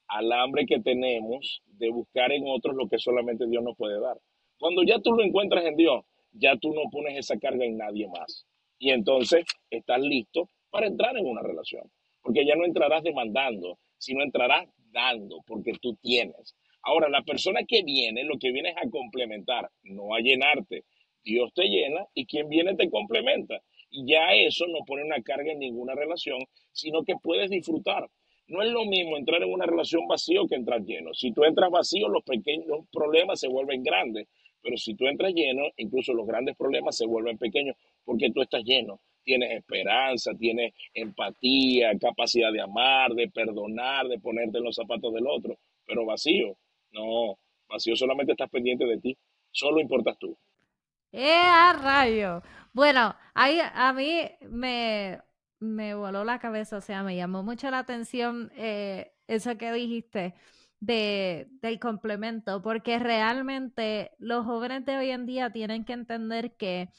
Al 0.07 0.31
hambre 0.31 0.65
que 0.65 0.79
tenemos 0.79 1.61
de 1.67 1.89
buscar 1.89 2.31
en 2.31 2.43
otros 2.47 2.75
lo 2.75 2.89
que 2.89 2.97
solamente 2.97 3.45
Dios 3.47 3.63
nos 3.63 3.77
puede 3.77 3.99
dar. 3.99 4.17
Cuando 4.57 4.83
ya 4.83 4.99
tú 4.99 5.13
lo 5.13 5.23
encuentras 5.23 5.63
en 5.65 5.77
Dios, 5.77 6.03
ya 6.31 6.55
tú 6.57 6.73
no 6.73 6.89
pones 6.91 7.17
esa 7.17 7.37
carga 7.37 7.65
en 7.65 7.77
nadie 7.77 8.07
más. 8.07 8.45
Y 8.77 8.91
entonces 8.91 9.45
estás 9.69 10.01
listo 10.01 10.49
para 10.69 10.87
entrar 10.87 11.17
en 11.17 11.25
una 11.25 11.41
relación 11.41 11.89
porque 12.21 12.45
ya 12.45 12.55
no 12.55 12.65
entrarás 12.65 13.03
demandando, 13.03 13.79
sino 13.97 14.23
entrarás 14.23 14.67
dando, 14.91 15.41
porque 15.45 15.73
tú 15.81 15.95
tienes. 16.01 16.55
Ahora, 16.81 17.09
la 17.09 17.23
persona 17.23 17.61
que 17.67 17.83
viene, 17.83 18.23
lo 18.23 18.37
que 18.37 18.51
viene 18.51 18.69
es 18.69 18.77
a 18.77 18.89
complementar, 18.89 19.69
no 19.83 20.13
a 20.13 20.19
llenarte. 20.19 20.83
Dios 21.23 21.51
te 21.53 21.63
llena 21.63 22.05
y 22.13 22.25
quien 22.25 22.47
viene 22.47 22.75
te 22.75 22.89
complementa. 22.89 23.61
Y 23.89 24.05
ya 24.09 24.33
eso 24.33 24.65
no 24.67 24.79
pone 24.85 25.03
una 25.03 25.21
carga 25.21 25.51
en 25.51 25.59
ninguna 25.59 25.93
relación, 25.95 26.39
sino 26.71 27.03
que 27.03 27.15
puedes 27.21 27.49
disfrutar. 27.49 28.07
No 28.47 28.63
es 28.63 28.71
lo 28.71 28.85
mismo 28.85 29.17
entrar 29.17 29.43
en 29.43 29.51
una 29.51 29.65
relación 29.65 30.07
vacío 30.07 30.47
que 30.47 30.55
entrar 30.55 30.81
lleno. 30.81 31.13
Si 31.13 31.31
tú 31.31 31.43
entras 31.43 31.69
vacío, 31.69 32.07
los 32.07 32.23
pequeños 32.23 32.85
problemas 32.91 33.39
se 33.39 33.47
vuelven 33.47 33.83
grandes. 33.83 34.27
Pero 34.61 34.77
si 34.77 34.95
tú 34.95 35.07
entras 35.07 35.33
lleno, 35.33 35.63
incluso 35.77 36.13
los 36.13 36.27
grandes 36.27 36.55
problemas 36.55 36.97
se 36.97 37.05
vuelven 37.05 37.37
pequeños 37.37 37.75
porque 38.03 38.31
tú 38.31 38.41
estás 38.41 38.63
lleno. 38.63 38.99
Tienes 39.23 39.51
esperanza, 39.51 40.31
tienes 40.37 40.73
empatía, 40.93 41.97
capacidad 41.99 42.51
de 42.51 42.61
amar, 42.61 43.11
de 43.13 43.29
perdonar, 43.29 44.07
de 44.07 44.19
ponerte 44.19 44.57
en 44.57 44.63
los 44.63 44.75
zapatos 44.75 45.13
del 45.13 45.27
otro. 45.27 45.57
Pero 45.85 46.05
vacío, 46.05 46.57
no, 46.91 47.37
vacío 47.67 47.95
solamente 47.95 48.33
estás 48.33 48.49
pendiente 48.49 48.85
de 48.85 48.97
ti. 48.99 49.17
Solo 49.51 49.79
importas 49.79 50.17
tú. 50.19 50.37
¡Eh, 51.11 51.41
a 51.41 51.73
rayo! 51.73 52.41
Bueno, 52.73 53.15
ahí 53.33 53.59
a 53.61 53.93
mí 53.93 54.21
me, 54.47 55.19
me 55.59 55.95
voló 55.95 56.23
la 56.23 56.39
cabeza, 56.39 56.77
o 56.77 56.81
sea, 56.81 57.03
me 57.03 57.15
llamó 57.15 57.43
mucho 57.43 57.69
la 57.71 57.79
atención 57.79 58.51
eh, 58.55 59.11
eso 59.27 59.57
que 59.57 59.71
dijiste 59.71 60.35
de, 60.79 61.47
del 61.61 61.79
complemento, 61.79 62.61
porque 62.61 62.99
realmente 62.99 64.11
los 64.17 64.45
jóvenes 64.45 64.85
de 64.85 64.97
hoy 64.97 65.09
en 65.11 65.25
día 65.25 65.51
tienen 65.51 65.85
que 65.85 65.93
entender 65.93 66.55
que, 66.55 66.89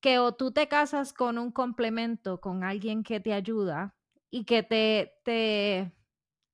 que 0.00 0.18
o 0.18 0.32
tú 0.34 0.52
te 0.52 0.68
casas 0.68 1.12
con 1.12 1.38
un 1.38 1.50
complemento, 1.52 2.40
con 2.40 2.64
alguien 2.64 3.02
que 3.02 3.20
te 3.20 3.32
ayuda 3.32 3.94
y 4.30 4.44
que 4.44 4.62
te, 4.62 5.14
te, 5.24 5.92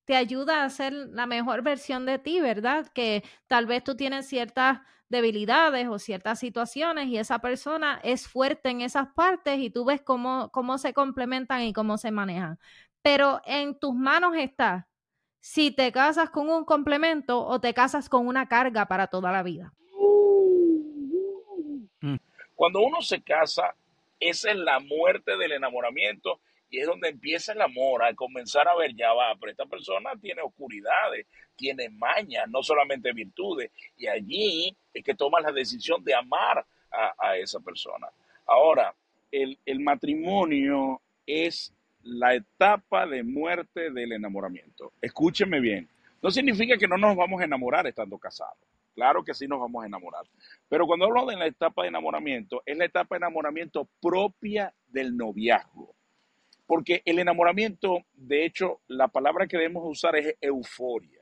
te 0.05 0.17
ayuda 0.17 0.65
a 0.65 0.71
ser 0.71 0.93
la 0.93 1.27
mejor 1.27 1.63
versión 1.63 2.07
de 2.07 2.19
ti, 2.19 2.41
¿verdad? 2.41 2.87
Que 2.95 3.25
tal 3.49 3.67
vez 3.67 3.85
tú 3.85 3.97
tienes 3.97 4.27
ciertas 4.27 4.81
debilidades 5.09 5.89
o 5.89 5.99
ciertas 5.99 6.39
situaciones 6.39 7.09
y 7.09 7.19
esa 7.19 7.41
persona 7.41 8.01
es 8.05 8.29
fuerte 8.29 8.71
en 8.71 8.81
esas 8.81 9.09
partes 9.15 9.59
y 9.59 9.71
tú 9.71 9.85
ves 9.85 10.03
cómo, 10.03 10.51
cómo 10.53 10.79
se 10.79 10.95
complementan 10.95 11.63
y 11.63 11.73
cómo 11.73 11.99
se 11.99 12.13
manejan. 12.13 12.59
Pero 13.03 13.41
en 13.45 13.79
tus 13.79 13.95
manos 13.95 14.35
está 14.37 14.90
si 15.41 15.71
te 15.71 15.91
casas 15.91 16.31
con 16.31 16.49
un 16.49 16.65
complemento 16.65 17.45
o 17.45 17.61
te 17.61 17.75
casas 17.75 18.09
con 18.09 18.27
una 18.27 18.47
carga 18.47 18.87
para 18.87 19.07
toda 19.09 19.33
la 19.33 19.43
vida. 19.43 19.73
Mm. 22.01 22.17
Cuando 22.55 22.81
uno 22.81 23.01
se 23.01 23.23
casa, 23.23 23.75
esa 24.19 24.51
es 24.51 24.57
la 24.57 24.81
muerte 24.81 25.37
del 25.37 25.53
enamoramiento 25.53 26.41
y 26.69 26.79
es 26.79 26.87
donde 26.87 27.09
empieza 27.09 27.53
el 27.53 27.63
amor, 27.63 28.05
a 28.05 28.15
comenzar 28.15 28.69
a 28.69 28.77
ver, 28.77 28.95
ya 28.95 29.13
va, 29.13 29.35
pero 29.41 29.51
esta 29.51 29.67
persona 29.67 30.11
tiene 30.21 30.43
oscuridades, 30.43 31.27
tiene 31.57 31.89
mañas, 31.89 32.49
no 32.49 32.63
solamente 32.63 33.13
virtudes, 33.13 33.73
y 33.99 34.07
allí 34.07 34.77
es 34.95 35.03
que 35.03 35.15
toma 35.15 35.41
la 35.41 35.51
decisión 35.51 36.05
de 36.05 36.15
amar 36.15 36.65
a, 36.93 37.37
esa 37.37 37.61
persona. 37.61 38.09
Ahora, 38.47 38.95
el, 39.33 39.59
el 39.65 39.81
matrimonio 39.81 41.01
es 41.27 41.73
la 42.03 42.35
etapa 42.35 43.07
de 43.07 43.23
muerte 43.23 43.91
del 43.91 44.13
enamoramiento. 44.13 44.93
Escúcheme 45.01 45.61
bien. 45.61 45.89
No 46.23 46.31
significa 46.31 46.77
que 46.77 46.89
no 46.89 46.97
nos 46.97 47.17
vamos 47.17 47.41
a 47.41 47.45
enamorar 47.45 47.87
estando 47.87 48.19
casados. 48.19 48.59
Claro 48.95 49.25
que 49.25 49.35
sí 49.35 49.47
nos 49.47 49.61
vamos 49.61 49.83
a 49.83 49.87
enamorar. 49.87 50.25
Pero 50.69 50.87
cuando 50.87 51.07
hablo 51.07 51.27
de 51.27 51.37
la 51.37 51.47
etapa 51.47 51.83
de 51.83 51.89
enamoramiento, 51.89 52.63
es 52.67 52.77
la 52.77 52.85
etapa 52.85 53.15
de 53.15 53.19
enamoramiento 53.19 53.89
propia 54.01 54.75
del 54.89 55.17
noviazgo. 55.17 55.95
Porque 56.67 57.03
el 57.05 57.19
enamoramiento, 57.19 58.01
de 58.15 58.45
hecho, 58.45 58.81
la 58.87 59.09
palabra 59.09 59.47
que 59.47 59.57
debemos 59.57 59.83
usar 59.87 60.17
es 60.17 60.37
euforia 60.41 61.20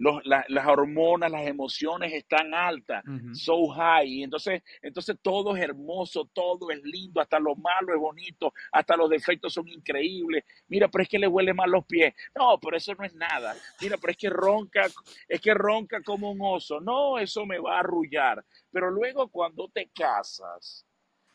las 0.00 0.66
hormonas, 0.66 1.30
las 1.30 1.46
emociones 1.46 2.12
están 2.12 2.54
altas, 2.54 3.04
so 3.32 3.68
high. 3.68 4.22
entonces, 4.22 4.62
entonces 4.80 5.16
todo 5.20 5.54
es 5.54 5.62
hermoso, 5.62 6.28
todo 6.32 6.70
es 6.70 6.82
lindo, 6.82 7.20
hasta 7.20 7.38
lo 7.38 7.54
malo 7.56 7.92
es 7.92 8.00
bonito, 8.00 8.52
hasta 8.72 8.96
los 8.96 9.10
defectos 9.10 9.52
son 9.52 9.68
increíbles. 9.68 10.44
Mira, 10.68 10.88
pero 10.88 11.02
es 11.02 11.08
que 11.08 11.18
le 11.18 11.28
huele 11.28 11.52
mal 11.52 11.70
los 11.70 11.84
pies. 11.84 12.14
No, 12.34 12.58
pero 12.58 12.76
eso 12.76 12.94
no 12.94 13.04
es 13.04 13.14
nada. 13.14 13.54
Mira, 13.80 13.96
pero 13.98 14.12
es 14.12 14.16
que 14.16 14.30
ronca, 14.30 14.86
es 15.28 15.40
que 15.40 15.54
ronca 15.54 16.02
como 16.02 16.30
un 16.30 16.38
oso. 16.42 16.80
No, 16.80 17.18
eso 17.18 17.44
me 17.44 17.58
va 17.58 17.76
a 17.76 17.80
arrullar. 17.80 18.44
Pero 18.70 18.90
luego 18.90 19.28
cuando 19.28 19.68
te 19.68 19.90
casas, 19.90 20.86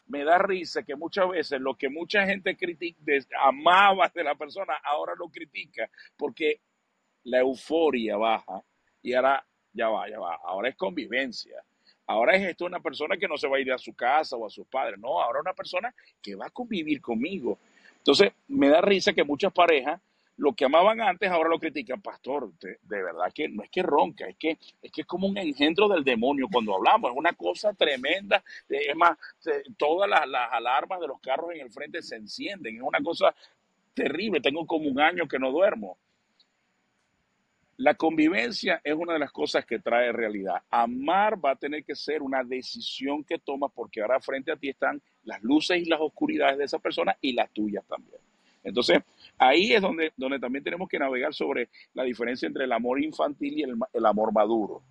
me 0.07 0.23
da 0.23 0.37
risa 0.37 0.83
que 0.83 0.95
muchas 0.95 1.29
veces 1.29 1.59
lo 1.59 1.75
que 1.75 1.89
mucha 1.89 2.25
gente 2.25 2.55
critica, 2.55 2.99
amaba 3.43 4.11
de 4.13 4.23
la 4.23 4.35
persona, 4.35 4.75
ahora 4.83 5.13
lo 5.17 5.29
critica, 5.29 5.89
porque 6.17 6.61
la 7.25 7.39
euforia 7.39 8.17
baja 8.17 8.63
y 9.01 9.13
ahora 9.13 9.45
ya 9.73 9.89
va, 9.89 10.09
ya 10.09 10.19
va, 10.19 10.39
ahora 10.43 10.69
es 10.69 10.75
convivencia. 10.75 11.63
Ahora 12.07 12.35
es 12.35 12.43
esto 12.43 12.65
una 12.65 12.79
persona 12.79 13.17
que 13.17 13.27
no 13.27 13.35
se 13.35 13.47
va 13.47 13.57
a 13.57 13.59
ir 13.59 13.71
a 13.71 13.77
su 13.77 13.93
casa 13.93 14.35
o 14.35 14.45
a 14.45 14.49
sus 14.49 14.67
padres, 14.67 14.99
no, 14.99 15.21
ahora 15.21 15.41
una 15.41 15.53
persona 15.53 15.93
que 16.21 16.35
va 16.35 16.47
a 16.47 16.51
convivir 16.51 17.01
conmigo. 17.01 17.57
Entonces, 17.97 18.31
me 18.47 18.69
da 18.69 18.79
risa 18.81 19.13
que 19.13 19.23
muchas 19.23 19.51
parejas 19.51 19.99
lo 20.37 20.53
que 20.53 20.65
amaban 20.65 21.01
antes 21.01 21.29
ahora 21.31 21.49
lo 21.49 21.59
critican, 21.59 22.01
pastor, 22.01 22.51
de, 22.59 22.77
verdad 22.81 23.31
que 23.33 23.47
no 23.47 23.63
es 23.63 23.69
que 23.69 23.81
ronca, 23.81 24.27
es 24.27 24.35
que 24.37 24.57
es 24.81 24.91
que 24.91 25.01
es 25.01 25.07
como 25.07 25.27
un 25.27 25.37
engendro 25.37 25.87
del 25.87 26.03
demonio 26.03 26.47
cuando 26.51 26.75
hablamos, 26.75 27.11
es 27.11 27.17
una 27.17 27.31
cosa 27.33 27.73
tremenda, 27.73 28.43
es 28.67 28.95
más, 28.95 29.17
todas 29.77 30.09
las, 30.09 30.27
las 30.27 30.51
alarmas 30.51 30.99
de 30.99 31.07
los 31.07 31.19
carros 31.21 31.51
en 31.53 31.61
el 31.61 31.71
frente 31.71 32.01
se 32.01 32.17
encienden, 32.17 32.75
es 32.75 32.81
una 32.81 33.01
cosa 33.01 33.33
terrible, 33.93 34.41
tengo 34.41 34.65
como 34.67 34.89
un 34.89 34.99
año 34.99 35.27
que 35.27 35.39
no 35.39 35.51
duermo. 35.51 35.97
La 37.77 37.95
convivencia 37.95 38.79
es 38.83 38.93
una 38.93 39.13
de 39.13 39.19
las 39.19 39.31
cosas 39.31 39.65
que 39.65 39.79
trae 39.79 40.11
realidad. 40.13 40.63
Amar 40.69 41.43
va 41.43 41.51
a 41.51 41.55
tener 41.57 41.83
que 41.83 41.93
ser 41.93 42.21
una 42.21 42.41
decisión 42.43 43.23
que 43.23 43.37
tomas 43.37 43.71
porque 43.73 44.01
ahora 44.01 44.21
frente 44.21 44.51
a 44.51 44.55
ti 44.55 44.69
están 44.69 45.01
las 45.23 45.43
luces 45.43 45.81
y 45.81 45.85
las 45.89 45.99
oscuridades 45.99 46.57
de 46.57 46.63
esa 46.63 46.79
persona 46.79 47.17
y 47.19 47.33
las 47.33 47.51
tuyas 47.51 47.85
también. 47.85 48.21
Entonces, 48.63 48.99
ahí 49.37 49.73
es 49.73 49.81
donde, 49.81 50.13
donde 50.15 50.39
también 50.39 50.63
tenemos 50.63 50.87
que 50.87 50.97
navegar 50.97 51.33
sobre 51.33 51.69
la 51.93 52.03
diferencia 52.03 52.47
entre 52.47 52.63
el 52.63 52.71
amor 52.71 53.01
infantil 53.01 53.59
y 53.59 53.63
el, 53.63 53.75
el 53.93 54.05
amor 54.05 54.31
maduro. 54.31 54.81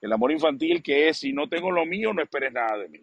El 0.00 0.12
amor 0.12 0.30
infantil 0.30 0.82
que 0.82 1.08
es, 1.08 1.18
si 1.18 1.32
no 1.32 1.48
tengo 1.48 1.70
lo 1.70 1.84
mío, 1.86 2.12
no 2.12 2.22
esperes 2.22 2.52
nada 2.52 2.76
de 2.78 2.88
mí. 2.88 3.00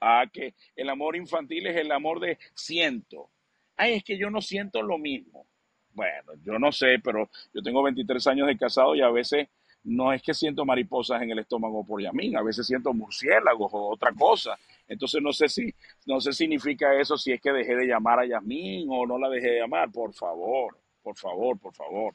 Ah, 0.00 0.26
que 0.32 0.54
el 0.74 0.88
amor 0.88 1.14
infantil 1.14 1.66
es 1.66 1.76
el 1.76 1.92
amor 1.92 2.20
de 2.20 2.38
siento. 2.54 3.30
Ay, 3.76 3.94
es 3.94 4.04
que 4.04 4.18
yo 4.18 4.30
no 4.30 4.40
siento 4.40 4.82
lo 4.82 4.98
mismo. 4.98 5.46
Bueno, 5.94 6.32
yo 6.42 6.58
no 6.58 6.72
sé, 6.72 6.98
pero 7.02 7.30
yo 7.52 7.62
tengo 7.62 7.82
23 7.82 8.26
años 8.26 8.48
de 8.48 8.58
casado 8.58 8.96
y 8.96 9.00
a 9.00 9.10
veces 9.10 9.48
no 9.84 10.12
es 10.12 10.22
que 10.22 10.34
siento 10.34 10.64
mariposas 10.64 11.22
en 11.22 11.30
el 11.30 11.38
estómago 11.38 11.86
por 11.86 12.02
Yamín, 12.02 12.36
a 12.36 12.42
veces 12.42 12.66
siento 12.66 12.92
murciélagos 12.92 13.70
o 13.72 13.92
otra 13.92 14.12
cosa. 14.12 14.58
Entonces 14.88 15.22
no 15.22 15.32
sé 15.32 15.48
si, 15.48 15.72
no 16.06 16.20
sé 16.20 16.32
significa 16.32 16.98
eso 16.98 17.16
si 17.16 17.32
es 17.32 17.40
que 17.40 17.52
dejé 17.52 17.76
de 17.76 17.86
llamar 17.86 18.18
a 18.18 18.26
Yamín 18.26 18.88
o 18.90 19.06
no 19.06 19.18
la 19.18 19.28
dejé 19.28 19.50
de 19.50 19.60
llamar. 19.60 19.92
Por 19.92 20.12
favor, 20.12 20.76
por 21.02 21.16
favor, 21.16 21.58
por 21.58 21.74
favor. 21.74 22.14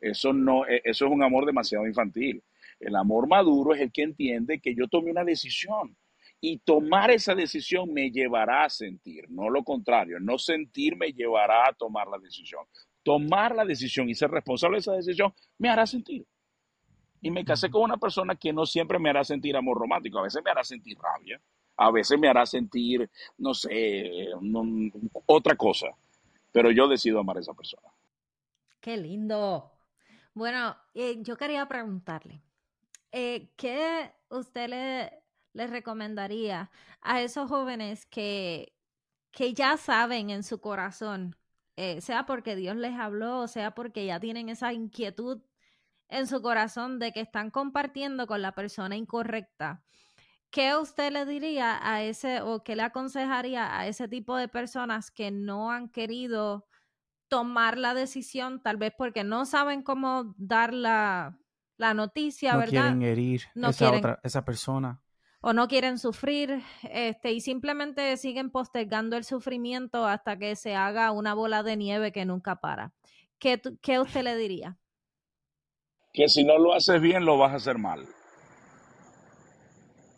Eso 0.00 0.32
no, 0.32 0.66
e, 0.66 0.82
eso 0.84 1.06
es 1.06 1.10
un 1.10 1.22
amor 1.22 1.46
demasiado 1.46 1.86
infantil. 1.86 2.42
El 2.78 2.94
amor 2.94 3.26
maduro 3.26 3.74
es 3.74 3.80
el 3.80 3.90
que 3.90 4.02
entiende 4.02 4.60
que 4.60 4.74
yo 4.74 4.86
tomé 4.86 5.10
una 5.10 5.24
decisión 5.24 5.96
y 6.40 6.58
tomar 6.58 7.10
esa 7.10 7.34
decisión 7.34 7.92
me 7.92 8.10
llevará 8.10 8.64
a 8.64 8.68
sentir, 8.68 9.28
no 9.30 9.48
lo 9.48 9.64
contrario. 9.64 10.20
No 10.20 10.38
sentir 10.38 10.96
me 10.96 11.12
llevará 11.12 11.66
a 11.66 11.72
tomar 11.72 12.06
la 12.08 12.18
decisión 12.18 12.62
tomar 13.06 13.54
la 13.54 13.64
decisión 13.64 14.10
y 14.10 14.16
ser 14.16 14.32
responsable 14.32 14.78
de 14.78 14.80
esa 14.80 14.92
decisión 14.94 15.32
me 15.58 15.68
hará 15.68 15.86
sentir. 15.86 16.26
Y 17.20 17.30
me 17.30 17.44
casé 17.44 17.70
con 17.70 17.82
una 17.82 17.98
persona 17.98 18.34
que 18.34 18.52
no 18.52 18.66
siempre 18.66 18.98
me 18.98 19.08
hará 19.08 19.22
sentir 19.22 19.56
amor 19.56 19.78
romántico, 19.78 20.18
a 20.18 20.22
veces 20.22 20.42
me 20.44 20.50
hará 20.50 20.64
sentir 20.64 20.98
rabia, 20.98 21.40
a 21.76 21.92
veces 21.92 22.18
me 22.18 22.26
hará 22.26 22.44
sentir, 22.44 23.08
no 23.38 23.54
sé, 23.54 24.28
otra 25.24 25.54
cosa, 25.54 25.86
pero 26.50 26.72
yo 26.72 26.88
decido 26.88 27.20
amar 27.20 27.36
a 27.36 27.40
esa 27.40 27.54
persona. 27.54 27.88
Qué 28.80 28.96
lindo. 28.96 29.70
Bueno, 30.34 30.76
eh, 30.92 31.22
yo 31.22 31.36
quería 31.36 31.64
preguntarle, 31.68 32.42
eh, 33.12 33.52
¿qué 33.56 34.10
usted 34.30 34.68
le, 34.68 35.22
le, 35.52 35.68
recomendaría 35.68 36.72
a 37.02 37.22
esos 37.22 37.48
jóvenes 37.48 38.04
que, 38.04 38.72
que 39.30 39.54
ya 39.54 39.76
saben 39.76 40.30
en 40.30 40.42
su 40.42 40.60
corazón 40.60 41.36
eh, 41.76 42.00
sea 42.00 42.26
porque 42.26 42.56
Dios 42.56 42.76
les 42.76 42.94
habló, 42.94 43.40
o 43.40 43.48
sea 43.48 43.72
porque 43.72 44.06
ya 44.06 44.18
tienen 44.18 44.48
esa 44.48 44.72
inquietud 44.72 45.42
en 46.08 46.26
su 46.26 46.40
corazón 46.40 46.98
de 46.98 47.12
que 47.12 47.20
están 47.20 47.50
compartiendo 47.50 48.26
con 48.26 48.42
la 48.42 48.52
persona 48.52 48.96
incorrecta. 48.96 49.82
¿Qué 50.50 50.76
usted 50.76 51.12
le 51.12 51.26
diría 51.26 51.78
a 51.82 52.02
ese 52.02 52.40
o 52.40 52.62
qué 52.62 52.76
le 52.76 52.82
aconsejaría 52.82 53.78
a 53.78 53.86
ese 53.86 54.08
tipo 54.08 54.36
de 54.36 54.48
personas 54.48 55.10
que 55.10 55.30
no 55.30 55.70
han 55.70 55.88
querido 55.88 56.66
tomar 57.28 57.76
la 57.76 57.92
decisión, 57.92 58.62
tal 58.62 58.76
vez 58.76 58.92
porque 58.96 59.24
no 59.24 59.44
saben 59.44 59.82
cómo 59.82 60.34
dar 60.38 60.72
la, 60.72 61.36
noticia, 61.78 62.52
no 62.52 62.58
¿verdad? 62.60 62.70
Quieren 62.70 63.02
herir 63.02 63.42
no 63.54 63.68
esa 63.70 63.90
otra, 63.90 64.20
esa 64.22 64.44
persona 64.44 65.02
o 65.48 65.52
no 65.52 65.68
quieren 65.68 65.96
sufrir 65.96 66.60
este, 66.90 67.30
y 67.30 67.40
simplemente 67.40 68.16
siguen 68.16 68.50
postergando 68.50 69.16
el 69.16 69.22
sufrimiento 69.22 70.04
hasta 70.04 70.36
que 70.36 70.56
se 70.56 70.74
haga 70.74 71.12
una 71.12 71.34
bola 71.34 71.62
de 71.62 71.76
nieve 71.76 72.10
que 72.10 72.24
nunca 72.24 72.56
para. 72.56 72.92
¿Qué, 73.38 73.62
qué 73.80 74.00
usted 74.00 74.24
le 74.24 74.36
diría? 74.36 74.76
Que 76.12 76.28
si 76.28 76.42
no 76.42 76.58
lo 76.58 76.74
haces 76.74 77.00
bien, 77.00 77.24
lo 77.24 77.38
vas 77.38 77.52
a 77.52 77.56
hacer 77.56 77.78
mal. 77.78 78.04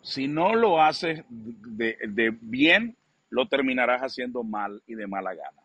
Si 0.01 0.27
no 0.27 0.55
lo 0.55 0.81
haces 0.81 1.23
de, 1.29 2.35
bien, 2.41 2.97
lo 3.29 3.47
terminarás 3.47 4.01
haciendo 4.01 4.43
mal 4.43 4.81
y 4.87 4.95
de 4.95 5.05
mala 5.05 5.35
gana. 5.35 5.61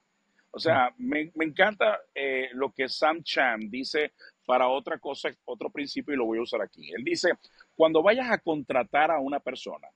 O 0.50 0.58
sea, 0.58 0.92
me, 0.98 1.32
encanta 1.40 2.00
eh, 2.14 2.50
lo 2.52 2.70
que 2.70 2.86
Sam 2.90 3.22
Cham 3.22 3.70
dice 3.70 4.12
para 4.44 4.68
otra 4.68 4.98
cosa, 4.98 5.30
otro 5.46 5.70
principio, 5.70 6.12
y 6.12 6.18
lo 6.18 6.26
voy 6.26 6.36
a 6.36 6.42
usar 6.42 6.60
aquí. 6.60 6.92
Él 6.92 7.02
dice, 7.02 7.30
cuando 7.74 8.02
vayas 8.02 8.30
a 8.30 8.38
contratar 8.38 9.10
a 9.10 9.20
una 9.20 9.40
persona, 9.40 9.88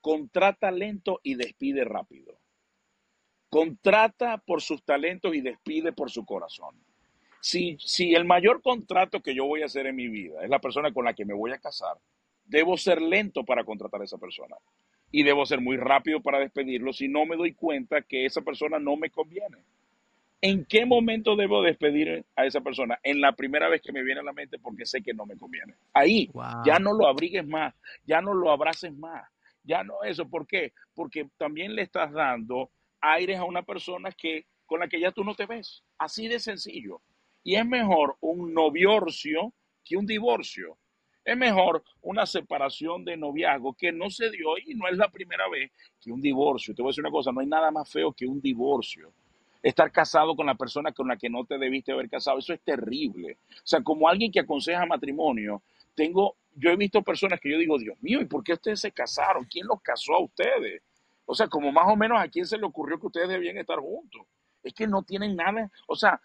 contrata 0.00 0.70
lento 0.70 1.20
y 1.22 1.34
despide 1.34 1.84
rápido. 1.84 2.38
Contrata 3.48 4.38
por 4.38 4.62
sus 4.62 4.82
talentos 4.82 5.34
y 5.34 5.40
despide 5.40 5.92
por 5.92 6.10
su 6.10 6.24
corazón. 6.24 6.74
Si, 7.40 7.76
si 7.78 8.14
el 8.14 8.24
mayor 8.24 8.62
contrato 8.62 9.20
que 9.20 9.34
yo 9.34 9.46
voy 9.46 9.62
a 9.62 9.66
hacer 9.66 9.86
en 9.86 9.96
mi 9.96 10.08
vida 10.08 10.42
es 10.42 10.48
la 10.48 10.60
persona 10.60 10.92
con 10.92 11.04
la 11.04 11.14
que 11.14 11.24
me 11.24 11.34
voy 11.34 11.52
a 11.52 11.58
casar, 11.58 11.98
debo 12.44 12.76
ser 12.76 13.00
lento 13.02 13.44
para 13.44 13.64
contratar 13.64 14.00
a 14.00 14.04
esa 14.04 14.18
persona. 14.18 14.56
Y 15.10 15.22
debo 15.22 15.44
ser 15.44 15.60
muy 15.60 15.76
rápido 15.76 16.22
para 16.22 16.38
despedirlo 16.38 16.92
si 16.92 17.08
no 17.08 17.26
me 17.26 17.36
doy 17.36 17.54
cuenta 17.54 18.02
que 18.02 18.24
esa 18.24 18.40
persona 18.42 18.78
no 18.78 18.96
me 18.96 19.10
conviene. 19.10 19.58
¿En 20.44 20.64
qué 20.64 20.84
momento 20.84 21.36
debo 21.36 21.62
despedir 21.62 22.26
a 22.34 22.44
esa 22.44 22.60
persona? 22.60 22.98
En 23.04 23.20
la 23.20 23.30
primera 23.30 23.68
vez 23.68 23.80
que 23.80 23.92
me 23.92 24.02
viene 24.02 24.20
a 24.20 24.24
la 24.24 24.32
mente 24.32 24.58
porque 24.58 24.84
sé 24.84 25.00
que 25.00 25.14
no 25.14 25.24
me 25.24 25.36
conviene. 25.36 25.74
Ahí, 25.94 26.28
ya 26.66 26.80
no 26.80 26.92
lo 26.92 27.06
abrigues 27.06 27.46
más, 27.46 27.72
ya 28.04 28.20
no 28.20 28.34
lo 28.34 28.50
abraces 28.50 28.92
más, 28.92 29.22
ya 29.62 29.84
no 29.84 30.02
eso. 30.02 30.28
¿Por 30.28 30.48
qué? 30.48 30.72
Porque 30.94 31.28
también 31.38 31.76
le 31.76 31.82
estás 31.82 32.10
dando 32.10 32.72
aires 33.00 33.38
a 33.38 33.44
una 33.44 33.62
persona 33.62 34.10
que, 34.10 34.46
con 34.66 34.80
la 34.80 34.88
que 34.88 34.98
ya 34.98 35.12
tú 35.12 35.22
no 35.22 35.36
te 35.36 35.46
ves. 35.46 35.84
Así 35.96 36.26
de 36.26 36.40
sencillo. 36.40 37.00
Y 37.44 37.54
es 37.54 37.64
mejor 37.64 38.16
un 38.20 38.52
noviorcio 38.52 39.52
que 39.84 39.96
un 39.96 40.06
divorcio. 40.06 40.76
Es 41.24 41.36
mejor 41.36 41.84
una 42.00 42.26
separación 42.26 43.04
de 43.04 43.16
noviazgo 43.16 43.74
que 43.74 43.92
no 43.92 44.10
se 44.10 44.28
dio 44.28 44.58
y 44.58 44.74
no 44.74 44.88
es 44.88 44.96
la 44.96 45.08
primera 45.08 45.48
vez 45.48 45.70
que 46.00 46.10
un 46.10 46.20
divorcio. 46.20 46.74
Te 46.74 46.82
voy 46.82 46.88
a 46.88 46.90
decir 46.90 47.04
una 47.04 47.12
cosa, 47.12 47.30
no 47.30 47.38
hay 47.38 47.46
nada 47.46 47.70
más 47.70 47.88
feo 47.88 48.12
que 48.12 48.26
un 48.26 48.40
divorcio. 48.40 49.12
Estar 49.62 49.92
casado 49.92 50.34
con 50.34 50.46
la 50.46 50.54
persona 50.54 50.92
con 50.92 51.08
la 51.08 51.16
que 51.16 51.30
no 51.30 51.44
te 51.44 51.58
debiste 51.58 51.92
haber 51.92 52.10
casado, 52.10 52.38
eso 52.38 52.52
es 52.52 52.60
terrible. 52.62 53.38
O 53.50 53.66
sea, 53.66 53.80
como 53.82 54.08
alguien 54.08 54.32
que 54.32 54.40
aconseja 54.40 54.84
matrimonio, 54.86 55.62
tengo, 55.94 56.36
yo 56.54 56.70
he 56.70 56.76
visto 56.76 57.02
personas 57.02 57.40
que 57.40 57.50
yo 57.50 57.58
digo, 57.58 57.78
Dios 57.78 57.96
mío, 58.00 58.20
¿y 58.20 58.24
por 58.24 58.42
qué 58.42 58.54
ustedes 58.54 58.80
se 58.80 58.92
casaron? 58.92 59.44
¿Quién 59.44 59.66
los 59.66 59.80
casó 59.80 60.14
a 60.14 60.22
ustedes? 60.22 60.82
O 61.26 61.34
sea, 61.34 61.48
como 61.48 61.70
más 61.70 61.86
o 61.86 61.96
menos 61.96 62.20
a 62.20 62.28
quién 62.28 62.46
se 62.46 62.58
le 62.58 62.64
ocurrió 62.64 62.98
que 62.98 63.06
ustedes 63.06 63.28
debían 63.28 63.56
estar 63.56 63.78
juntos. 63.78 64.22
Es 64.62 64.74
que 64.74 64.86
no 64.86 65.02
tienen 65.02 65.34
nada, 65.34 65.70
o 65.88 65.96
sea, 65.96 66.20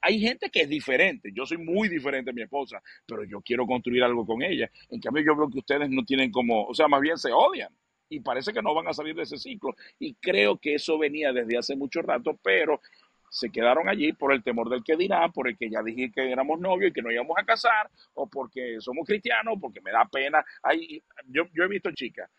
hay 0.00 0.18
gente 0.18 0.48
que 0.48 0.62
es 0.62 0.68
diferente. 0.68 1.30
Yo 1.34 1.44
soy 1.44 1.58
muy 1.58 1.88
diferente 1.88 2.30
a 2.30 2.32
mi 2.32 2.40
esposa, 2.40 2.82
pero 3.06 3.24
yo 3.24 3.42
quiero 3.42 3.66
construir 3.66 4.02
algo 4.02 4.24
con 4.24 4.42
ella. 4.42 4.70
En 4.88 5.00
cambio, 5.00 5.22
yo 5.22 5.36
veo 5.36 5.50
que 5.50 5.58
ustedes 5.58 5.90
no 5.90 6.02
tienen 6.02 6.30
como, 6.30 6.64
o 6.64 6.72
sea, 6.72 6.88
más 6.88 7.02
bien 7.02 7.18
se 7.18 7.30
odian 7.30 7.70
y 8.08 8.20
parece 8.20 8.52
que 8.52 8.62
no 8.62 8.74
van 8.74 8.88
a 8.88 8.92
salir 8.92 9.14
de 9.14 9.22
ese 9.22 9.38
ciclo. 9.38 9.74
Y 9.98 10.14
creo 10.14 10.56
que 10.56 10.74
eso 10.74 10.98
venía 10.98 11.32
desde 11.32 11.58
hace 11.58 11.76
mucho 11.76 12.02
rato, 12.02 12.38
pero 12.42 12.80
se 13.28 13.50
quedaron 13.50 13.88
allí 13.88 14.12
por 14.12 14.32
el 14.32 14.42
temor 14.42 14.68
del 14.68 14.84
que 14.84 14.96
dirán, 14.96 15.32
por 15.32 15.48
el 15.48 15.56
que 15.56 15.68
ya 15.68 15.82
dije 15.82 16.12
que 16.12 16.30
éramos 16.30 16.60
novios 16.60 16.90
y 16.90 16.92
que 16.92 17.02
no 17.02 17.10
íbamos 17.10 17.36
a 17.36 17.44
casar, 17.44 17.90
o 18.14 18.28
porque 18.28 18.76
somos 18.80 19.06
cristianos, 19.06 19.58
porque 19.60 19.80
me 19.80 19.90
da 19.90 20.04
pena. 20.04 20.44
Ay, 20.62 21.02
yo, 21.26 21.44
yo 21.52 21.64
he 21.64 21.68
visto 21.68 21.90
chicas 21.92 22.30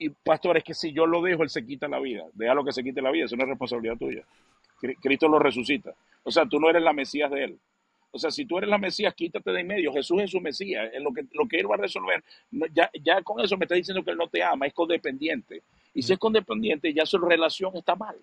y 0.00 0.08
pastores 0.08 0.64
que 0.64 0.72
si 0.72 0.92
yo 0.92 1.06
lo 1.06 1.20
dejo, 1.20 1.42
él 1.42 1.50
se 1.50 1.64
quita 1.64 1.86
la 1.86 2.00
vida. 2.00 2.24
lo 2.34 2.64
que 2.64 2.72
se 2.72 2.82
quite 2.82 3.02
la 3.02 3.10
vida, 3.10 3.26
es 3.26 3.32
una 3.32 3.44
responsabilidad 3.44 3.98
tuya. 3.98 4.24
Cristo 5.02 5.28
lo 5.28 5.38
resucita. 5.38 5.94
O 6.22 6.30
sea, 6.30 6.46
tú 6.46 6.58
no 6.58 6.70
eres 6.70 6.82
la 6.82 6.94
Mesías 6.94 7.30
de 7.30 7.44
él. 7.44 7.58
O 8.12 8.18
sea, 8.18 8.30
si 8.30 8.44
tú 8.44 8.58
eres 8.58 8.70
la 8.70 8.78
Mesías, 8.78 9.14
quítate 9.14 9.50
de 9.52 9.60
en 9.60 9.66
medio. 9.66 9.92
Jesús 9.92 10.20
es 10.22 10.30
su 10.30 10.40
Mesías. 10.40 10.90
En 10.92 11.04
lo 11.04 11.12
que, 11.12 11.26
lo 11.32 11.46
que 11.46 11.58
él 11.58 11.70
va 11.70 11.76
a 11.76 11.78
resolver, 11.78 12.22
ya, 12.72 12.90
ya 13.02 13.22
con 13.22 13.40
eso 13.40 13.56
me 13.56 13.64
está 13.64 13.74
diciendo 13.74 14.02
que 14.02 14.10
él 14.10 14.16
no 14.16 14.28
te 14.28 14.42
ama, 14.42 14.66
es 14.66 14.74
codependiente. 14.74 15.62
Y 15.94 16.02
si 16.02 16.12
es 16.12 16.18
codependiente, 16.18 16.92
ya 16.92 17.06
su 17.06 17.18
relación 17.18 17.76
está 17.76 17.94
mal. 17.94 18.16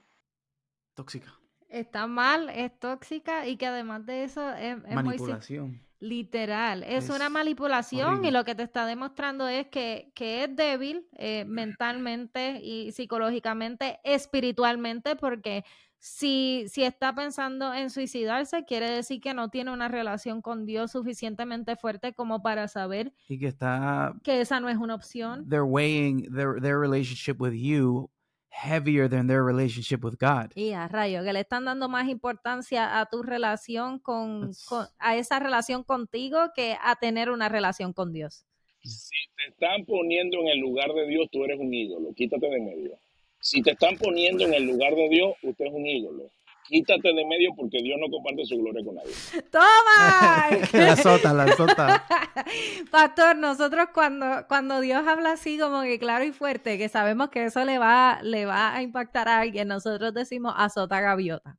Tóxica. 0.93 1.33
Está 1.69 2.07
mal, 2.07 2.49
es 2.49 2.77
tóxica 2.79 3.47
y 3.47 3.57
que 3.57 3.67
además 3.67 4.05
de 4.05 4.23
eso 4.23 4.53
es, 4.53 4.77
Manipulación. 4.83 5.81
Literal, 5.99 6.83
es, 6.83 7.09
una 7.09 7.27
manipulación 7.27 8.23
y 8.23 8.29
lo 8.29 8.43
que 8.43 8.53
te 8.53 8.61
está 8.61 8.85
demostrando 8.85 9.47
es 9.47 9.65
que, 9.67 10.11
que 10.13 10.43
es 10.43 10.55
débil 10.55 11.07
eh, 11.13 11.43
mentalmente 11.47 12.59
y 12.61 12.91
psicológicamente, 12.91 13.99
espiritualmente, 14.03 15.15
porque 15.15 15.65
si, 15.99 16.65
si 16.67 16.83
está 16.83 17.13
pensando 17.13 17.73
en 17.73 17.89
suicidarse, 17.89 18.65
quiere 18.65 18.89
decir 18.89 19.19
que 19.19 19.33
no 19.33 19.49
tiene 19.49 19.71
una 19.71 19.87
relación 19.87 20.41
con 20.41 20.65
Dios 20.65 20.91
suficientemente 20.91 21.75
fuerte 21.75 22.13
como 22.13 22.41
para 22.41 22.67
saber 22.67 23.13
y 23.27 23.39
que 23.39 23.47
está 23.47 24.13
que 24.23 24.41
esa 24.41 24.59
no 24.59 24.69
es 24.69 24.77
una 24.77 24.95
opción. 24.95 25.47
They're 25.49 25.63
weighing 25.63 26.31
their, 26.33 26.61
their 26.61 26.79
relationship 26.79 27.41
with 27.41 27.53
you 27.53 28.09
heavier 28.49 29.09
than 29.09 29.27
their 29.27 29.43
relationship 29.43 30.03
with 30.03 30.17
God. 30.19 30.51
Y 30.55 30.71
a 30.71 30.87
rayo, 30.87 31.23
que 31.23 31.33
le 31.33 31.41
están 31.41 31.65
dando 31.65 31.89
más 31.89 32.07
importancia 32.09 32.99
a 32.99 33.05
tu 33.05 33.21
relación 33.21 33.99
con, 33.99 34.51
con, 34.67 34.87
a 34.99 35.15
esa 35.15 35.39
relación 35.39 35.83
contigo 35.83 36.51
que 36.55 36.75
a 36.81 36.95
tener 36.95 37.29
una 37.29 37.49
relación 37.49 37.93
con 37.93 38.13
Dios. 38.13 38.45
Si 38.81 39.15
te 39.35 39.51
están 39.51 39.85
poniendo 39.85 40.39
en 40.39 40.47
el 40.47 40.59
lugar 40.59 40.93
de 40.93 41.07
Dios, 41.07 41.27
tú 41.31 41.43
eres 41.43 41.59
un 41.59 41.73
ídolo. 41.73 42.13
Quítate 42.15 42.47
de 42.47 42.59
medio. 42.59 42.99
Si 43.39 43.61
te 43.61 43.71
están 43.71 43.97
poniendo 43.97 44.43
en 44.43 44.53
el 44.53 44.63
lugar 44.63 44.93
de 44.95 45.09
Dios, 45.09 45.35
usted 45.41 45.65
es 45.65 45.73
un 45.73 45.85
ídolo. 45.85 46.31
Quítate 46.67 47.13
de 47.13 47.25
medio 47.25 47.51
porque 47.55 47.77
Dios 47.81 47.97
no 47.97 48.09
comparte 48.09 48.45
su 48.45 48.57
gloria 48.57 48.83
con 48.83 48.95
nadie. 48.95 49.13
¡Toma! 49.49 50.49
la 50.73 50.95
sota, 50.97 51.33
la 51.33 51.55
sota. 51.55 52.05
Pastor, 52.91 53.37
nosotros 53.37 53.87
cuando, 53.93 54.45
cuando 54.49 54.81
Dios 54.81 55.07
habla 55.07 55.31
así 55.33 55.57
como 55.57 55.83
que 55.83 55.97
claro 55.97 56.25
y 56.25 56.33
fuerte, 56.33 56.77
que 56.77 56.89
sabemos 56.89 57.29
que 57.29 57.45
eso 57.45 57.63
le 57.63 57.79
va, 57.79 58.19
le 58.21 58.45
va 58.45 58.75
a 58.75 58.81
impactar 58.81 59.29
a 59.29 59.39
alguien, 59.39 59.69
nosotros 59.69 60.13
decimos 60.13 60.53
azota 60.57 60.99
gaviota. 60.99 61.57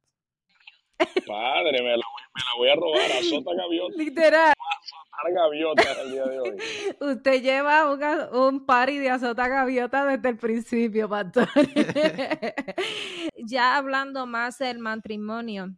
Padre, 0.99 1.83
me 1.83 1.97
la, 1.97 1.97
voy, 1.97 2.23
me 2.35 2.43
la 2.43 2.57
voy 2.59 2.69
a 2.69 2.75
robar, 2.75 3.13
azota 3.13 3.55
gaviota. 3.55 3.95
Literal 3.97 4.58
gaviota 5.31 5.83
el 6.03 6.13
día 6.13 6.25
de 6.27 6.41
hoy. 6.41 6.57
Usted 7.01 7.43
lleva 7.43 7.93
un, 7.93 8.03
un 8.37 8.67
party 8.67 8.99
de 8.99 9.11
azota 9.11 9.49
gaviota 9.49 10.05
desde 10.05 10.29
el 10.29 10.37
principio, 10.37 11.09
pastor. 11.09 11.49
ya 13.37 13.77
hablando 13.77 14.27
más 14.27 14.59
del 14.59 14.79
matrimonio, 14.79 15.75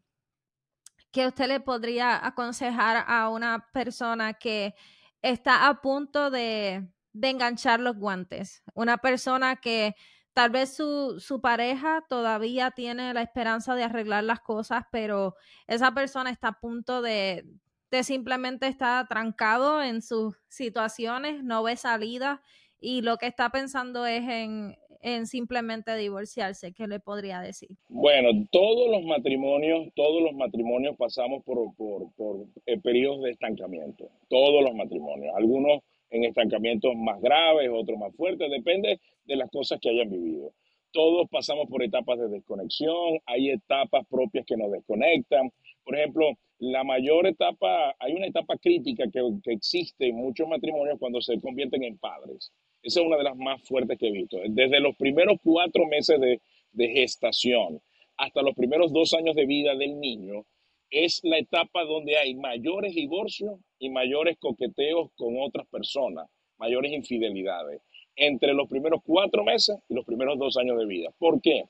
¿qué 1.13 1.27
usted 1.27 1.49
le 1.49 1.61
podría 1.61 2.25
aconsejar 2.25 3.05
a 3.07 3.29
una 3.29 3.69
persona 3.73 4.35
que 4.35 4.75
está 5.23 5.69
a 5.69 5.81
punto 5.81 6.31
de, 6.31 6.89
enganchar 7.21 7.81
los 7.81 7.97
guantes? 7.97 8.63
Una 8.75 8.99
persona 8.99 9.57
que 9.57 9.95
tal 10.33 10.51
vez 10.51 10.75
su, 10.75 11.41
pareja 11.43 12.05
todavía 12.09 12.71
tiene 12.71 13.13
la 13.15 13.23
esperanza 13.23 13.75
de 13.75 13.85
arreglar 13.85 14.25
las 14.25 14.41
cosas, 14.41 14.85
pero 14.91 15.37
esa 15.67 15.93
persona 15.93 16.31
está 16.31 16.49
a 16.49 16.61
punto 16.61 17.03
de, 17.03 17.45
Usted 17.93 18.05
simplemente 18.05 18.69
está 18.69 19.05
trancado 19.09 19.83
en 19.83 20.01
sus 20.01 20.37
situaciones, 20.47 21.43
no 21.43 21.65
ve 21.65 21.75
salida 21.75 22.41
y 22.81 23.03
lo 23.03 23.17
que 23.17 23.27
está 23.27 23.51
pensando 23.51 24.07
es 24.07 24.23
en, 24.29 24.77
en 25.01 25.27
simplemente 25.27 25.97
divorciarse. 25.97 26.73
¿Qué 26.73 26.87
le 26.87 27.01
podría 27.01 27.41
decir? 27.41 27.71
Bueno, 27.89 28.29
todos 28.53 28.89
los 28.93 29.03
matrimonios, 29.03 29.89
todos 29.97 30.23
los 30.23 30.35
matrimonios 30.35 30.97
pasamos 30.97 31.43
por, 31.43 31.75
por, 31.75 32.13
por 32.15 32.47
eh, 32.65 32.79
periodos 32.79 33.23
de 33.23 33.33
estancamiento. 33.33 34.09
Todos 34.29 34.63
los 34.63 34.73
matrimonios. 34.73 35.35
Algunos 35.35 35.81
en 36.11 36.23
estancamientos 36.23 36.95
más 36.95 37.21
graves, 37.21 37.71
otros 37.75 37.99
más 37.99 38.15
fuertes, 38.15 38.53
depende 38.53 39.01
de 39.25 39.35
las 39.35 39.51
cosas 39.51 39.81
que 39.81 39.91
hayan 39.91 40.11
vivido. 40.11 40.53
Todos 40.93 41.29
pasamos 41.29 41.67
por 41.69 41.83
etapas 41.83 42.21
de 42.21 42.29
desconexión, 42.29 43.19
hay 43.27 43.51
etapas 43.51 44.07
propias 44.09 44.47
que 44.47 44.57
nos 44.57 44.71
desconectan. 44.71 45.51
Por 45.83 45.97
ejemplo, 45.97 46.37
la 46.61 46.85
mayor 46.85 47.27
etapa, 47.27 47.97
hay 47.99 48.13
una 48.13 48.27
etapa 48.27 48.57
crítica 48.59 49.05
que, 49.11 49.21
existe 49.47 50.09
en 50.09 50.17
muchos 50.17 50.47
matrimonios 50.47 50.99
cuando 50.99 51.21
se 51.23 51.41
convierten 51.41 51.83
en 51.85 51.97
padres. 51.97 52.53
Esa 52.83 53.01
es 53.01 53.07
una 53.07 53.17
de 53.17 53.25
las 53.25 53.37
más 53.37 53.63
fuertes 53.63 53.99
que 53.99 54.09
he 54.09 54.13
visto. 54.13 54.39
Desde 54.47 54.79
los 54.79 54.95
primeros 54.97 55.39
cuatro 55.43 55.87
meses 55.87 56.21
de, 56.21 56.41
de 56.73 56.89
gestación 56.89 57.81
hasta 58.19 58.43
los 58.43 58.55
primeros 58.55 58.93
dos 58.93 59.15
años 59.15 59.35
de 59.35 59.47
vida 59.47 59.75
del 59.75 59.99
niño, 59.99 60.45
es 60.91 61.21
la 61.23 61.39
etapa 61.39 61.85
donde 61.85 62.19
hay 62.19 62.35
mayores 62.35 62.95
divorcios 62.95 63.59
y 63.79 63.89
mayores 63.89 64.37
coqueteos 64.39 65.11
con 65.17 65.41
otras 65.41 65.67
personas, 65.69 66.29
mayores 66.59 66.93
infidelidades, 66.93 67.81
entre 68.17 68.53
los 68.53 68.69
primeros 68.69 69.01
cuatro 69.03 69.45
meses 69.45 69.79
y 69.89 69.95
los 69.95 70.05
primeros 70.05 70.39
dos 70.39 70.59
años 70.59 70.79
de 70.79 70.85
vida. 70.85 71.11
¿Por 71.19 71.41
qué? 71.41 71.65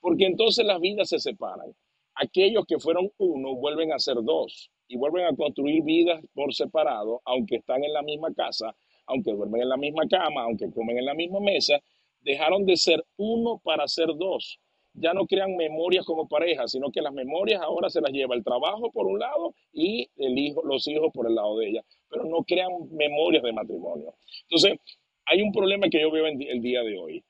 Porque 0.00 0.26
entonces 0.26 0.64
las 0.64 0.80
vidas 0.80 1.08
se 1.08 1.18
separan 1.18 1.74
aquellos 2.16 2.64
que 2.66 2.78
fueron 2.78 3.10
uno 3.18 3.54
vuelven 3.54 3.92
a 3.92 3.98
ser 3.98 4.16
dos 4.22 4.70
y 4.88 4.96
vuelven 4.96 5.26
a 5.26 5.36
construir 5.36 5.82
vidas 5.82 6.20
por 6.34 6.54
separado, 6.54 7.20
aunque 7.24 7.56
están 7.56 7.84
en 7.84 7.92
la 7.92 8.02
misma 8.02 8.32
casa, 8.34 8.74
aunque 9.06 9.32
duermen 9.32 9.62
en 9.62 9.68
la 9.68 9.76
misma 9.76 10.06
cama, 10.08 10.42
aunque 10.42 10.70
comen 10.70 10.98
en 10.98 11.04
la 11.04 11.14
misma 11.14 11.40
mesa, 11.40 11.78
dejaron 12.20 12.66
de 12.66 12.76
ser 12.76 13.04
uno 13.16 13.60
para 13.62 13.86
ser 13.86 14.08
dos. 14.16 14.58
Ya 14.94 15.12
no 15.12 15.26
crean 15.26 15.56
memorias 15.56 16.06
como 16.06 16.26
pareja, 16.26 16.66
sino 16.66 16.90
que 16.90 17.02
las 17.02 17.12
memorias 17.12 17.60
ahora 17.60 17.90
se 17.90 18.00
las 18.00 18.10
lleva 18.12 18.34
el 18.34 18.42
trabajo 18.42 18.90
por 18.90 19.06
un 19.06 19.18
lado 19.18 19.54
y 19.72 20.08
el 20.16 20.38
hijo, 20.38 20.62
los 20.64 20.88
hijos 20.88 21.10
por 21.12 21.28
el 21.28 21.34
lado 21.34 21.58
de 21.58 21.68
ella, 21.68 21.82
pero 22.08 22.24
no 22.24 22.42
crean 22.44 22.70
memorias 22.92 23.42
de 23.42 23.52
matrimonio. 23.52 24.14
Entonces, 24.44 24.78
hay 25.26 25.42
un 25.42 25.52
problema 25.52 25.88
que 25.90 26.00
yo 26.00 26.10
veo 26.10 26.26
en 26.26 26.40
el 26.40 26.62
día 26.62 26.82
de 26.82 26.98
hoy. 26.98 27.24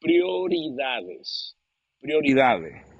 Prioridades. 0.00 1.56
Prioridades. 2.00 2.91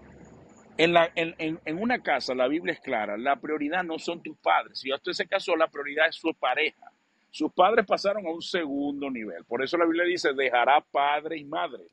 En, 0.78 0.92
la, 0.92 1.12
en, 1.14 1.35
en, 1.38 1.78
una 1.78 2.02
casa, 2.02 2.35
la 2.35 2.48
Biblia 2.48 2.72
es 2.72 2.80
clara, 2.80 3.16
la 3.18 3.37
prioridad 3.37 3.85
no 3.85 3.98
son 3.98 4.22
tus 4.22 4.37
padres. 4.38 4.80
Si 4.80 4.92
usted 4.92 5.12
se 5.12 5.26
casó, 5.26 5.54
la 5.54 5.68
prioridad 5.68 6.08
es 6.08 6.16
su 6.16 6.32
pareja. 6.35 6.90
Sus 7.30 7.52
padres 7.52 7.87
pasaron 7.87 8.26
a 8.26 8.30
un 8.30 8.42
segundo 8.42 9.11
nivel. 9.11 9.44
Por 9.44 9.62
eso 9.62 9.76
la 9.76 9.85
Biblia 9.85 10.04
dice, 10.04 10.32
dejará 10.32 10.80
padre 10.80 11.38
y 11.38 11.44
madre. 11.44 11.85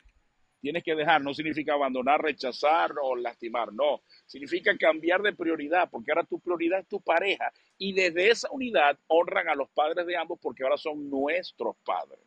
Tienes 0.62 0.84
que 0.84 0.96
dejar, 0.96 1.22
no 1.22 1.34
significa 1.34 1.74
abandonar, 1.74 2.22
rechazar 2.22 2.94
o 3.02 3.16
lastimar, 3.16 3.72
no. 3.74 4.02
Significa 4.26 4.78
cambiar 4.78 5.22
de 5.22 5.34
prioridad, 5.34 5.90
porque 5.90 6.12
ahora 6.12 6.26
tu 6.26 6.40
prioridad 6.40 6.80
es 6.80 6.88
tu 6.88 7.00
pareja. 7.02 7.52
Y 7.78 7.94
desde 7.94 8.30
esa 8.30 8.50
unidad 8.52 8.98
honran 9.08 9.48
a 9.48 9.56
los 9.56 9.70
padres 9.70 10.06
de 10.06 10.18
ambos 10.18 10.40
porque 10.42 10.64
ahora 10.64 10.78
son 10.78 11.10
nuestros 11.10 11.78
padres. 11.86 12.20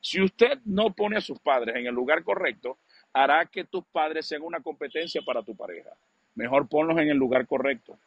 Si 0.00 0.20
usted 0.20 0.58
no 0.64 0.92
pone 0.94 1.18
a 1.18 1.20
sus 1.20 1.38
padres 1.38 1.76
en 1.76 1.86
el 1.86 1.94
lugar 1.94 2.24
correcto, 2.24 2.78
hará 3.12 3.46
que 3.46 3.64
tus 3.64 3.84
padres 3.84 4.26
sean 4.26 4.42
una 4.42 4.60
competencia 4.60 5.22
para 5.22 5.42
tu 5.42 5.54
pareja. 5.54 5.90
Mejor 6.34 6.68
ponlos 6.68 6.98
en 6.98 7.08
el 7.08 7.16
lugar 7.16 7.46
correcto. 7.46 7.98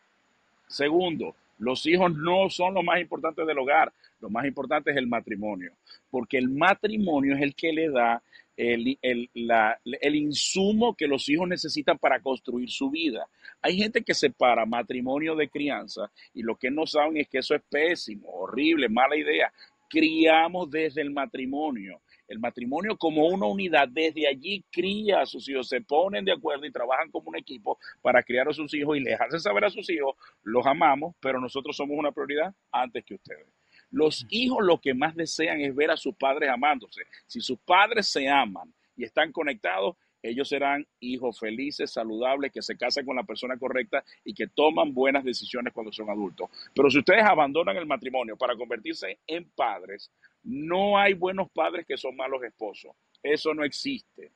Segundo, 0.67 1.35
los 1.59 1.85
hijos 1.85 2.13
no 2.15 2.49
son 2.49 2.73
lo 2.73 2.83
más 2.83 2.99
importante 2.99 3.45
del 3.45 3.57
hogar, 3.57 3.91
lo 4.19 4.29
más 4.29 4.45
importante 4.45 4.91
es 4.91 4.97
el 4.97 5.07
matrimonio, 5.07 5.73
porque 6.09 6.37
el 6.37 6.49
matrimonio 6.49 7.35
es 7.35 7.41
el 7.41 7.55
que 7.55 7.73
le 7.73 7.89
da 7.89 8.21
el, 8.55 8.97
el, 9.01 10.15
insumo 10.15 10.93
que 10.95 11.07
los 11.07 11.27
hijos 11.29 11.47
necesitan 11.47 11.97
para 11.97 12.19
construir 12.19 12.69
su 12.69 12.89
vida. 12.89 13.27
Hay 13.61 13.77
gente 13.77 14.03
que 14.03 14.13
separa 14.13 14.65
matrimonio 14.65 15.35
de 15.35 15.49
crianza 15.49 16.11
y 16.33 16.43
lo 16.43 16.55
que 16.55 16.69
no 16.69 16.85
saben 16.85 17.17
es 17.17 17.27
que 17.27 17.39
eso 17.39 17.55
es 17.55 17.61
pésimo, 17.63 18.29
horrible, 18.29 18.89
mala 18.89 19.15
idea. 19.15 19.51
Criamos 19.89 20.69
desde 20.69 21.01
el 21.01 21.11
matrimonio. 21.11 22.01
El 22.27 22.39
matrimonio 22.39 22.97
como 22.97 23.27
una 23.27 23.45
unidad, 23.45 23.87
desde 23.87 24.27
allí 24.27 24.63
cría 24.71 25.21
a 25.21 25.25
sus 25.25 25.47
hijos, 25.49 25.67
se 25.67 25.81
ponen 25.81 26.25
de 26.25 26.31
acuerdo 26.31 26.65
y 26.65 26.71
trabajan 26.71 27.11
como 27.11 27.29
un 27.29 27.35
equipo 27.35 27.77
para 28.01 28.23
criar 28.23 28.47
a 28.47 28.53
sus 28.53 28.73
hijos 28.73 28.97
y 28.97 29.01
les 29.01 29.19
hacen 29.19 29.39
saber 29.39 29.65
a 29.65 29.69
sus 29.69 29.89
hijos, 29.89 30.15
los 30.43 30.65
amamos, 30.65 31.15
pero 31.19 31.39
nosotros 31.39 31.75
somos 31.75 31.97
una 31.97 32.11
prioridad 32.11 32.53
antes 32.71 33.03
que 33.05 33.15
ustedes. 33.15 33.47
Los 33.91 34.25
hijos 34.29 34.65
lo 34.65 34.79
que 34.81 34.93
más 34.93 35.15
desean 35.15 35.61
es 35.61 35.75
ver 35.75 35.91
a 35.91 35.97
sus 35.97 36.15
padres 36.15 36.49
amándose. 36.49 37.03
Si 37.27 37.41
sus 37.41 37.59
padres 37.59 38.07
se 38.07 38.27
aman 38.27 38.73
y 38.95 39.03
están 39.03 39.31
conectados, 39.31 39.95
ellos 40.23 40.47
serán 40.47 40.87
hijos 41.01 41.37
felices, 41.37 41.91
saludables, 41.91 42.51
que 42.51 42.61
se 42.61 42.77
casan 42.77 43.05
con 43.05 43.17
la 43.17 43.23
persona 43.23 43.57
correcta 43.57 44.03
y 44.23 44.33
que 44.33 44.47
toman 44.47 44.93
buenas 44.93 45.25
decisiones 45.25 45.73
cuando 45.73 45.91
son 45.91 46.09
adultos. 46.09 46.49
Pero 46.73 46.89
si 46.89 46.99
ustedes 46.99 47.23
abandonan 47.25 47.75
el 47.75 47.85
matrimonio 47.85 48.37
para 48.37 48.55
convertirse 48.55 49.19
en 49.27 49.49
padres, 49.51 50.09
no 50.43 50.97
hay 50.97 51.13
buenos 51.13 51.49
padres 51.51 51.85
que 51.85 51.97
son 51.97 52.15
malos 52.15 52.43
esposos. 52.43 52.91
Eso 53.21 53.53
no 53.53 53.63
existe. 53.63 54.31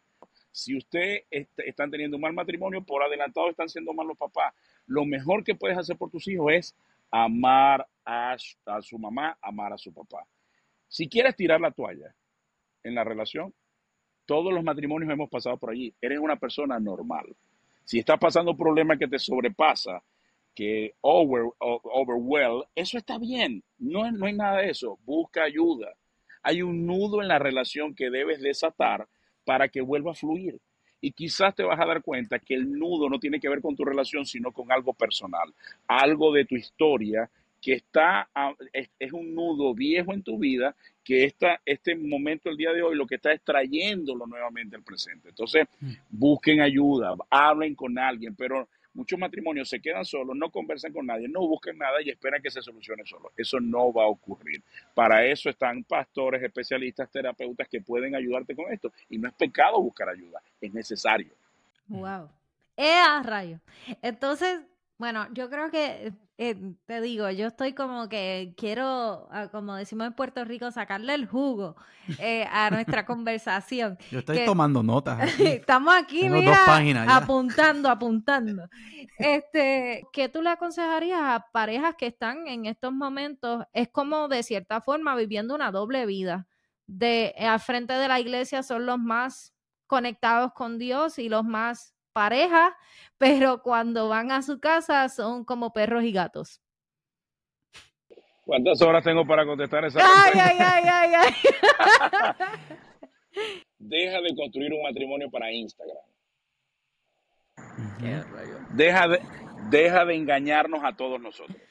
Si 0.52 0.76
ustedes 0.76 1.26
están 1.30 1.92
teniendo 1.92 2.18
un 2.18 2.22
mal 2.22 2.34
matrimonio, 2.34 2.84
por 2.84 3.04
adelantado 3.04 3.50
están 3.50 3.70
siendo 3.70 3.94
malos 3.94 4.18
papás. 4.18 4.54
Lo 4.88 5.06
mejor 5.06 5.44
que 5.44 5.56
puedes 5.56 5.78
hacer 5.78 5.98
por 5.98 6.10
tus 6.10 6.28
hijos 6.28 6.52
es 6.52 6.76
amar 7.12 7.88
a, 8.06 8.36
a 8.66 8.82
su 8.82 8.98
mamá, 8.98 9.38
amar 9.42 9.74
a 9.74 9.78
su 9.78 9.94
papá. 9.94 10.26
Si 10.88 11.08
quieres 11.10 11.36
tirar 11.36 11.60
la 11.62 11.72
toalla 11.72 12.16
en 12.84 12.96
la 12.96 13.04
relación, 13.04 13.54
todos 14.26 14.54
los 14.54 14.64
matrimonios 14.64 15.12
hemos 15.12 15.30
pasado 15.30 15.58
por 15.58 15.72
allí. 15.72 15.94
Eres 16.02 16.20
una 16.20 16.38
persona 16.38 16.80
normal. 16.80 17.36
Si 17.84 18.00
estás 18.00 18.18
pasando 18.18 18.52
un 18.52 18.58
problema 18.58 18.98
que 18.98 19.08
te 19.08 19.20
sobrepasa, 19.20 20.02
que 20.58 20.96
over, 21.02 21.52
overwhelm, 21.60 22.64
eso 22.74 22.98
está 22.98 23.20
bien. 23.20 23.64
No, 23.78 24.12
no 24.12 24.26
hay 24.26 24.34
nada 24.34 24.62
de 24.62 24.72
eso. 24.72 24.98
Busca 25.06 25.44
ayuda. 25.44 25.94
Hay 26.42 26.64
un 26.64 26.88
nudo 26.88 27.22
en 27.22 27.28
la 27.28 27.38
relación 27.38 27.94
que 27.94 28.10
debes 28.10 28.42
desatar 28.42 29.08
para 29.46 29.68
que 29.68 29.82
vuelva 29.82 30.14
a 30.14 30.16
fluir. 30.16 30.58
Y 31.00 31.12
quizás 31.12 31.54
te 31.54 31.62
vas 31.62 31.80
a 31.80 31.86
dar 31.86 32.02
cuenta 32.02 32.40
que 32.40 32.56
el 32.56 32.72
nudo 32.72 33.08
no 33.08 33.20
tiene 33.20 33.40
que 33.40 33.50
ver 33.50 33.62
con 33.62 33.76
tu 33.76 33.86
relación, 33.86 34.26
sino 34.26 34.52
con 34.52 34.72
algo 34.72 34.96
personal, 34.96 35.54
algo 35.86 36.34
de 36.34 36.46
tu 36.46 36.56
historia 36.56 37.30
que 37.62 37.74
está, 37.74 38.28
es, 38.74 39.14
un 39.14 39.36
nudo 39.36 39.76
viejo 39.76 40.12
en 40.12 40.24
tu 40.24 40.40
vida, 40.40 40.76
que 41.04 41.26
está, 41.26 41.62
este 41.66 41.96
momento, 41.96 42.50
el 42.50 42.58
día 42.58 42.74
de 42.74 42.82
hoy, 42.82 42.96
lo 42.96 43.06
que 43.06 43.16
está 43.16 43.32
extrayéndolo 43.32 44.26
nuevamente 44.26 44.76
al 44.76 44.84
presente. 44.84 45.30
Entonces, 45.30 45.68
mm. 45.80 45.92
busquen 46.10 46.62
ayuda, 46.62 47.16
hablen 47.30 47.76
con 47.76 48.00
alguien, 48.00 48.36
pero 48.36 48.68
muchos 48.98 49.20
matrimonios 49.20 49.70
se 49.70 49.80
quedan 49.80 50.04
solos, 50.04 50.36
no 50.36 50.50
conversan 50.50 50.92
con 50.92 51.06
nadie, 51.06 51.30
no 51.30 51.48
buscan 51.48 51.78
nada 51.78 52.02
y 52.02 52.10
esperan 52.10 52.42
que 52.42 52.50
se 52.50 52.64
solucione 52.64 53.06
solo. 53.06 53.32
Eso 53.38 53.60
no 53.60 53.94
va 53.94 54.04
a 54.04 54.08
ocurrir. 54.08 54.64
Para 54.96 55.24
eso 55.24 55.50
están 55.52 55.84
pastores, 55.84 56.42
especialistas, 56.42 57.10
terapeutas 57.12 57.68
que 57.70 57.80
pueden 57.80 58.16
ayudarte 58.16 58.56
con 58.56 58.74
esto. 58.74 58.92
Y 59.10 59.20
no 59.20 59.28
es 59.28 59.36
pecado 59.36 59.80
buscar 59.80 60.10
ayuda, 60.10 60.42
es 60.60 60.74
necesario. 60.74 61.32
Wow. 61.88 62.28
¡Eh, 62.76 63.22
rayo! 63.24 63.60
Entonces, 64.02 64.62
bueno, 64.98 65.28
yo 65.32 65.48
creo 65.50 65.70
que 65.70 66.12
eh, 66.40 66.56
te 66.86 67.02
digo, 67.02 67.30
yo 67.32 67.48
estoy 67.48 67.74
como 67.74 68.08
que 68.10 68.54
quiero, 68.56 69.28
ah, 69.32 69.48
como 69.52 69.76
decimos 69.76 70.06
en 70.06 70.14
Puerto 70.14 70.46
Rico, 70.46 70.70
sacarle 70.70 71.16
el 71.16 71.26
jugo 71.26 71.76
eh, 72.20 72.46
a 72.52 72.70
nuestra 72.70 73.06
conversación. 73.08 73.98
Yo 74.12 74.20
estoy 74.20 74.46
tomando 74.46 74.84
notas. 74.84 75.18
Estamos 75.40 75.96
aquí, 75.96 76.30
mira, 76.30 77.16
apuntando, 77.16 77.90
apuntando. 77.90 78.68
Este, 79.20 80.04
¿qué 80.14 80.30
tú 80.30 80.44
le 80.44 80.52
aconsejarías 80.52 81.20
a 81.20 81.48
parejas 81.52 81.96
que 81.98 82.06
están 82.06 82.46
en 82.46 82.68
estos 82.68 82.94
momentos? 82.94 83.66
Es 83.74 83.90
como 83.90 84.28
de 84.28 84.44
cierta 84.44 84.80
forma 84.80 85.16
viviendo 85.16 85.56
una 85.56 85.72
doble 85.72 86.06
vida. 86.06 86.46
De 86.86 87.34
al 87.40 87.60
frente 87.60 87.94
de 87.94 88.08
la 88.08 88.20
iglesia 88.20 88.62
son 88.62 88.86
los 88.86 89.00
más 89.00 89.56
conectados 89.88 90.52
con 90.54 90.78
Dios 90.78 91.18
y 91.18 91.30
los 91.30 91.44
más 91.44 91.97
parejas, 92.18 92.74
pero 93.20 93.62
cuando 93.62 94.10
van 94.10 94.32
a 94.32 94.42
su 94.42 94.60
casa 94.60 95.08
son 95.08 95.46
como 95.46 95.72
perros 95.72 96.04
y 96.04 96.12
gatos. 96.12 96.60
¿Cuántas 98.44 98.82
horas 98.82 99.04
tengo 99.04 99.24
para 99.28 99.46
contestar 99.46 99.86
esa 99.86 100.00
pregunta? 100.00 100.24
Ay, 100.26 100.58
ay, 100.58 100.84
ay, 100.90 101.14
ay, 101.16 101.34
Deja 103.78 104.20
de 104.20 104.36
construir 104.36 104.74
un 104.74 104.82
matrimonio 104.82 105.30
para 105.30 105.52
Instagram. 105.52 105.96
Deja 108.72 109.08
de, 109.10 109.22
deja 109.70 110.06
de 110.06 110.16
engañarnos 110.16 110.84
a 110.84 110.96
todos 110.96 111.22
nosotros. 111.22 111.62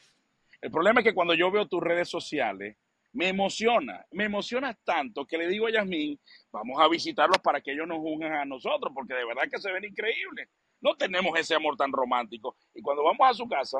El 0.61 0.71
problema 0.71 1.01
es 1.01 1.07
que 1.07 1.15
cuando 1.15 1.35
yo 1.35 1.51
veo 1.51 1.67
tus 1.67 1.83
redes 1.83 2.09
sociales, 2.09 2.77
me 3.17 3.29
emociona, 3.29 4.05
me 4.11 4.25
emociona 4.25 4.75
tanto 4.85 5.27
que 5.27 5.39
le 5.39 5.49
digo 5.49 5.67
a 5.67 5.71
Yasmín, 5.71 6.21
vamos 6.53 6.79
a 6.79 6.87
visitarlos 6.87 7.39
para 7.39 7.63
que 7.63 7.73
ellos 7.73 7.89
nos 7.89 7.97
juzguen 7.97 8.31
a 8.31 8.45
nosotros, 8.45 8.93
porque 8.95 9.15
de 9.15 9.25
verdad 9.25 9.49
que 9.51 9.59
se 9.59 9.73
ven 9.73 9.85
increíbles. 9.85 10.51
No 10.83 10.95
tenemos 10.97 11.37
ese 11.39 11.55
amor 11.55 11.79
tan 11.79 11.91
romántico. 11.93 12.57
Y 12.75 12.83
cuando 12.83 13.03
vamos 13.03 13.27
a 13.27 13.33
su 13.33 13.49
casa, 13.49 13.79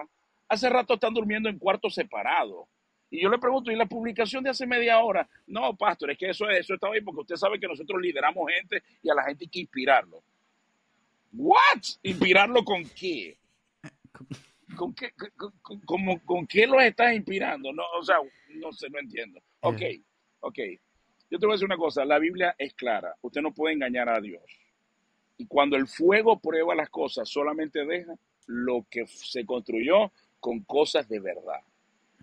hace 0.49 0.71
rato 0.71 0.95
están 0.95 1.13
durmiendo 1.13 1.51
en 1.51 1.59
cuartos 1.59 1.95
separados. 1.95 2.67
Y 3.11 3.21
yo 3.21 3.29
le 3.29 3.37
pregunto, 3.37 3.71
¿y 3.71 3.77
la 3.77 3.85
publicación 3.85 4.43
de 4.43 4.49
hace 4.49 4.67
media 4.67 5.01
hora? 5.01 5.29
No, 5.47 5.77
pastor, 5.77 6.13
es 6.13 6.19
que 6.19 6.31
eso, 6.31 6.49
eso 6.49 6.73
está 6.73 6.89
bien 6.89 7.05
porque 7.05 7.21
usted 7.21 7.37
sabe 7.37 7.61
que 7.61 7.69
nosotros 7.69 8.01
lideramos 8.01 8.51
gente 8.51 8.83
y 9.03 9.11
a 9.11 9.15
la 9.15 9.25
gente 9.25 9.45
hay 9.45 9.51
que 9.51 9.61
inspirarlo. 9.61 10.23
¿What? 11.35 11.83
¿Inspirarlo 12.03 12.65
con 12.65 12.83
qué? 12.89 13.37
¿Con 14.77 14.95
qué, 14.95 15.13
con, 15.85 16.19
con, 16.19 16.47
qué 16.47 16.67
los 16.67 16.83
estás 16.83 17.15
inspirando? 17.15 17.73
No, 17.73 17.83
o 17.99 18.03
sea, 18.03 18.17
no 18.55 18.73
sé, 18.73 18.89
no 18.91 18.99
entiendo. 18.99 19.41
Ok, 19.61 19.83
ok. 20.41 20.59
Yo 21.31 21.39
te 21.39 21.47
voy 21.47 21.55
a 21.55 21.57
decir 21.57 21.67
una 21.67 21.77
cosa, 21.77 22.05
la 22.05 22.19
Biblia 22.19 22.55
es 22.59 22.75
clara, 22.75 23.15
usted 23.21 23.41
no 23.41 23.53
puede 23.53 23.75
engañar 23.75 24.09
a 24.09 24.21
Dios. 24.21 24.45
Y 25.39 25.47
cuando 25.47 25.77
el 25.77 25.87
fuego 25.87 26.39
prueba 26.39 26.75
las 26.75 26.89
cosas, 26.89 27.29
solamente 27.29 27.85
deja 27.85 28.15
lo 28.47 28.87
que 28.89 29.07
se 29.07 29.45
construyó 29.45 30.13
con 30.39 30.61
cosas 30.61 31.09
de 31.09 31.21
verdad. 31.21 31.61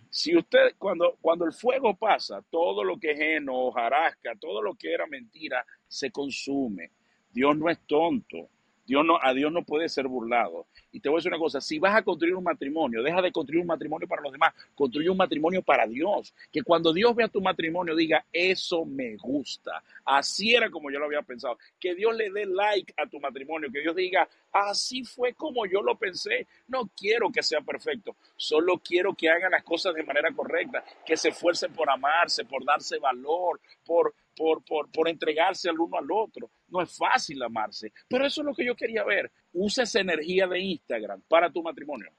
Si 0.09 0.35
usted, 0.37 0.75
cuando, 0.77 1.17
cuando 1.19 1.45
el 1.45 1.53
fuego 1.53 1.95
pasa, 1.95 2.43
todo 2.49 2.83
lo 2.83 2.97
que 2.97 3.11
es 3.11 3.19
heno, 3.19 3.55
hojarasca, 3.55 4.35
todo 4.39 4.61
lo 4.61 4.75
que 4.75 4.93
era 4.93 5.05
mentira, 5.07 5.65
se 5.87 6.11
consume. 6.11 6.91
Dios 7.31 7.57
no 7.57 7.69
es 7.69 7.79
tonto. 7.87 8.49
Dios 8.85 9.05
no, 9.05 9.17
a 9.21 9.33
Dios 9.33 9.51
no 9.51 9.63
puede 9.63 9.89
ser 9.89 10.07
burlado. 10.07 10.67
Y 10.91 10.99
te 10.99 11.09
voy 11.09 11.17
a 11.17 11.19
decir 11.19 11.31
una 11.31 11.39
cosa, 11.39 11.61
si 11.61 11.79
vas 11.79 11.95
a 11.95 12.03
construir 12.03 12.35
un 12.35 12.43
matrimonio, 12.43 13.01
deja 13.01 13.21
de 13.21 13.31
construir 13.31 13.61
un 13.61 13.67
matrimonio 13.67 14.07
para 14.07 14.21
los 14.21 14.31
demás, 14.31 14.53
construye 14.75 15.09
un 15.09 15.17
matrimonio 15.17 15.61
para 15.61 15.87
Dios. 15.87 16.33
Que 16.51 16.61
cuando 16.61 16.93
Dios 16.93 17.15
vea 17.15 17.27
tu 17.27 17.41
matrimonio 17.41 17.95
diga, 17.95 18.25
eso 18.31 18.85
me 18.85 19.15
gusta. 19.17 19.83
Así 20.05 20.53
era 20.53 20.69
como 20.69 20.91
yo 20.91 20.99
lo 20.99 21.05
había 21.05 21.21
pensado. 21.21 21.57
Que 21.79 21.95
Dios 21.95 22.15
le 22.15 22.29
dé 22.29 22.45
like 22.45 22.93
a 22.97 23.07
tu 23.07 23.19
matrimonio, 23.19 23.71
que 23.71 23.81
Dios 23.81 23.95
diga, 23.95 24.27
así 24.51 25.03
fue 25.03 25.33
como 25.33 25.65
yo 25.65 25.81
lo 25.81 25.95
pensé. 25.95 26.47
No 26.67 26.89
quiero 26.95 27.31
que 27.31 27.41
sea 27.41 27.61
perfecto, 27.61 28.15
solo 28.35 28.79
quiero 28.79 29.13
que 29.13 29.29
hagan 29.29 29.51
las 29.51 29.63
cosas 29.63 29.95
de 29.95 30.03
manera 30.03 30.31
correcta, 30.31 30.83
que 31.05 31.17
se 31.17 31.29
esfuercen 31.29 31.73
por 31.73 31.89
amarse, 31.89 32.45
por 32.45 32.63
darse 32.65 32.99
valor, 32.99 33.59
por, 33.85 34.13
por, 34.35 34.63
por, 34.63 34.89
por 34.91 35.07
entregarse 35.07 35.69
al 35.69 35.79
uno 35.79 35.97
al 35.97 36.11
otro. 36.11 36.49
No 36.69 36.81
es 36.81 36.95
fácil 36.95 37.41
amarse, 37.43 37.91
pero 38.07 38.25
eso 38.25 38.41
es 38.41 38.45
lo 38.45 38.53
que 38.53 38.65
yo 38.65 38.75
quería 38.75 39.03
ver. 39.03 39.31
Usa 39.53 39.83
esa 39.83 39.99
energía 39.99 40.47
de 40.47 40.59
Instagram 40.59 41.21
para 41.27 41.49
tu 41.49 41.61
matrimonio. 41.61 42.09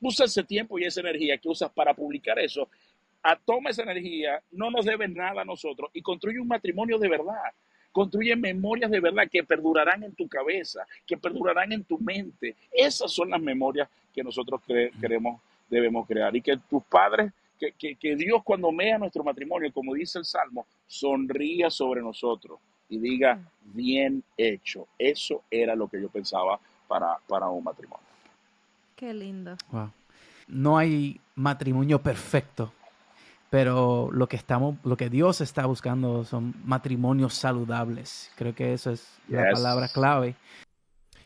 Usa 0.00 0.26
ese 0.26 0.44
tiempo 0.44 0.78
y 0.78 0.84
esa 0.84 1.00
energía 1.00 1.38
que 1.38 1.48
usas 1.48 1.70
para 1.70 1.94
publicar 1.94 2.38
eso 2.38 2.68
toma 3.44 3.70
esa 3.70 3.82
energía, 3.82 4.42
no 4.52 4.70
nos 4.70 4.84
debe 4.84 5.08
nada 5.08 5.42
a 5.42 5.44
nosotros 5.44 5.90
y 5.92 6.02
construye 6.02 6.40
un 6.40 6.48
matrimonio 6.48 6.98
de 6.98 7.08
verdad. 7.08 7.52
Construye 7.92 8.36
memorias 8.36 8.90
de 8.90 9.00
verdad 9.00 9.28
que 9.30 9.42
perdurarán 9.42 10.04
en 10.04 10.14
tu 10.14 10.28
cabeza, 10.28 10.86
que 11.04 11.16
perdurarán 11.16 11.72
en 11.72 11.84
tu 11.84 11.98
mente. 11.98 12.54
Esas 12.70 13.10
son 13.10 13.30
las 13.30 13.40
memorias 13.40 13.88
que 14.14 14.22
nosotros 14.22 14.60
queremos, 15.00 15.40
debemos 15.68 16.06
crear. 16.06 16.34
Y 16.36 16.40
que 16.40 16.56
tus 16.68 16.84
padres, 16.84 17.32
que, 17.78 17.96
que, 17.96 18.16
Dios 18.16 18.42
cuando 18.42 18.74
vea 18.74 18.98
nuestro 18.98 19.22
matrimonio, 19.22 19.72
como 19.72 19.94
dice 19.94 20.18
el 20.18 20.24
Salmo, 20.24 20.66
sonría 20.86 21.70
sobre 21.70 22.00
nosotros 22.00 22.58
y 22.88 22.98
diga, 22.98 23.38
bien 23.62 24.24
hecho. 24.36 24.88
Eso 24.98 25.44
era 25.50 25.74
lo 25.74 25.88
que 25.88 26.00
yo 26.00 26.08
pensaba 26.08 26.58
para, 26.88 27.16
para 27.28 27.48
un 27.48 27.62
matrimonio. 27.62 28.06
Qué 28.96 29.14
lindo. 29.14 29.56
No 30.48 30.78
hay 30.78 31.20
matrimonio 31.36 32.02
perfecto, 32.02 32.72
pero 33.48 34.10
lo 34.12 34.28
que 34.28 34.36
estamos, 34.36 34.76
lo 34.84 34.96
que 34.96 35.08
Dios 35.08 35.40
está 35.40 35.66
buscando 35.66 36.24
son 36.24 36.54
matrimonios 36.64 37.34
saludables. 37.34 38.30
Creo 38.36 38.54
que 38.54 38.72
eso 38.72 38.90
es 38.90 39.18
la 39.28 39.50
palabra 39.52 39.88
clave. 39.88 40.34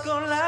con 0.00 0.28
la 0.28 0.41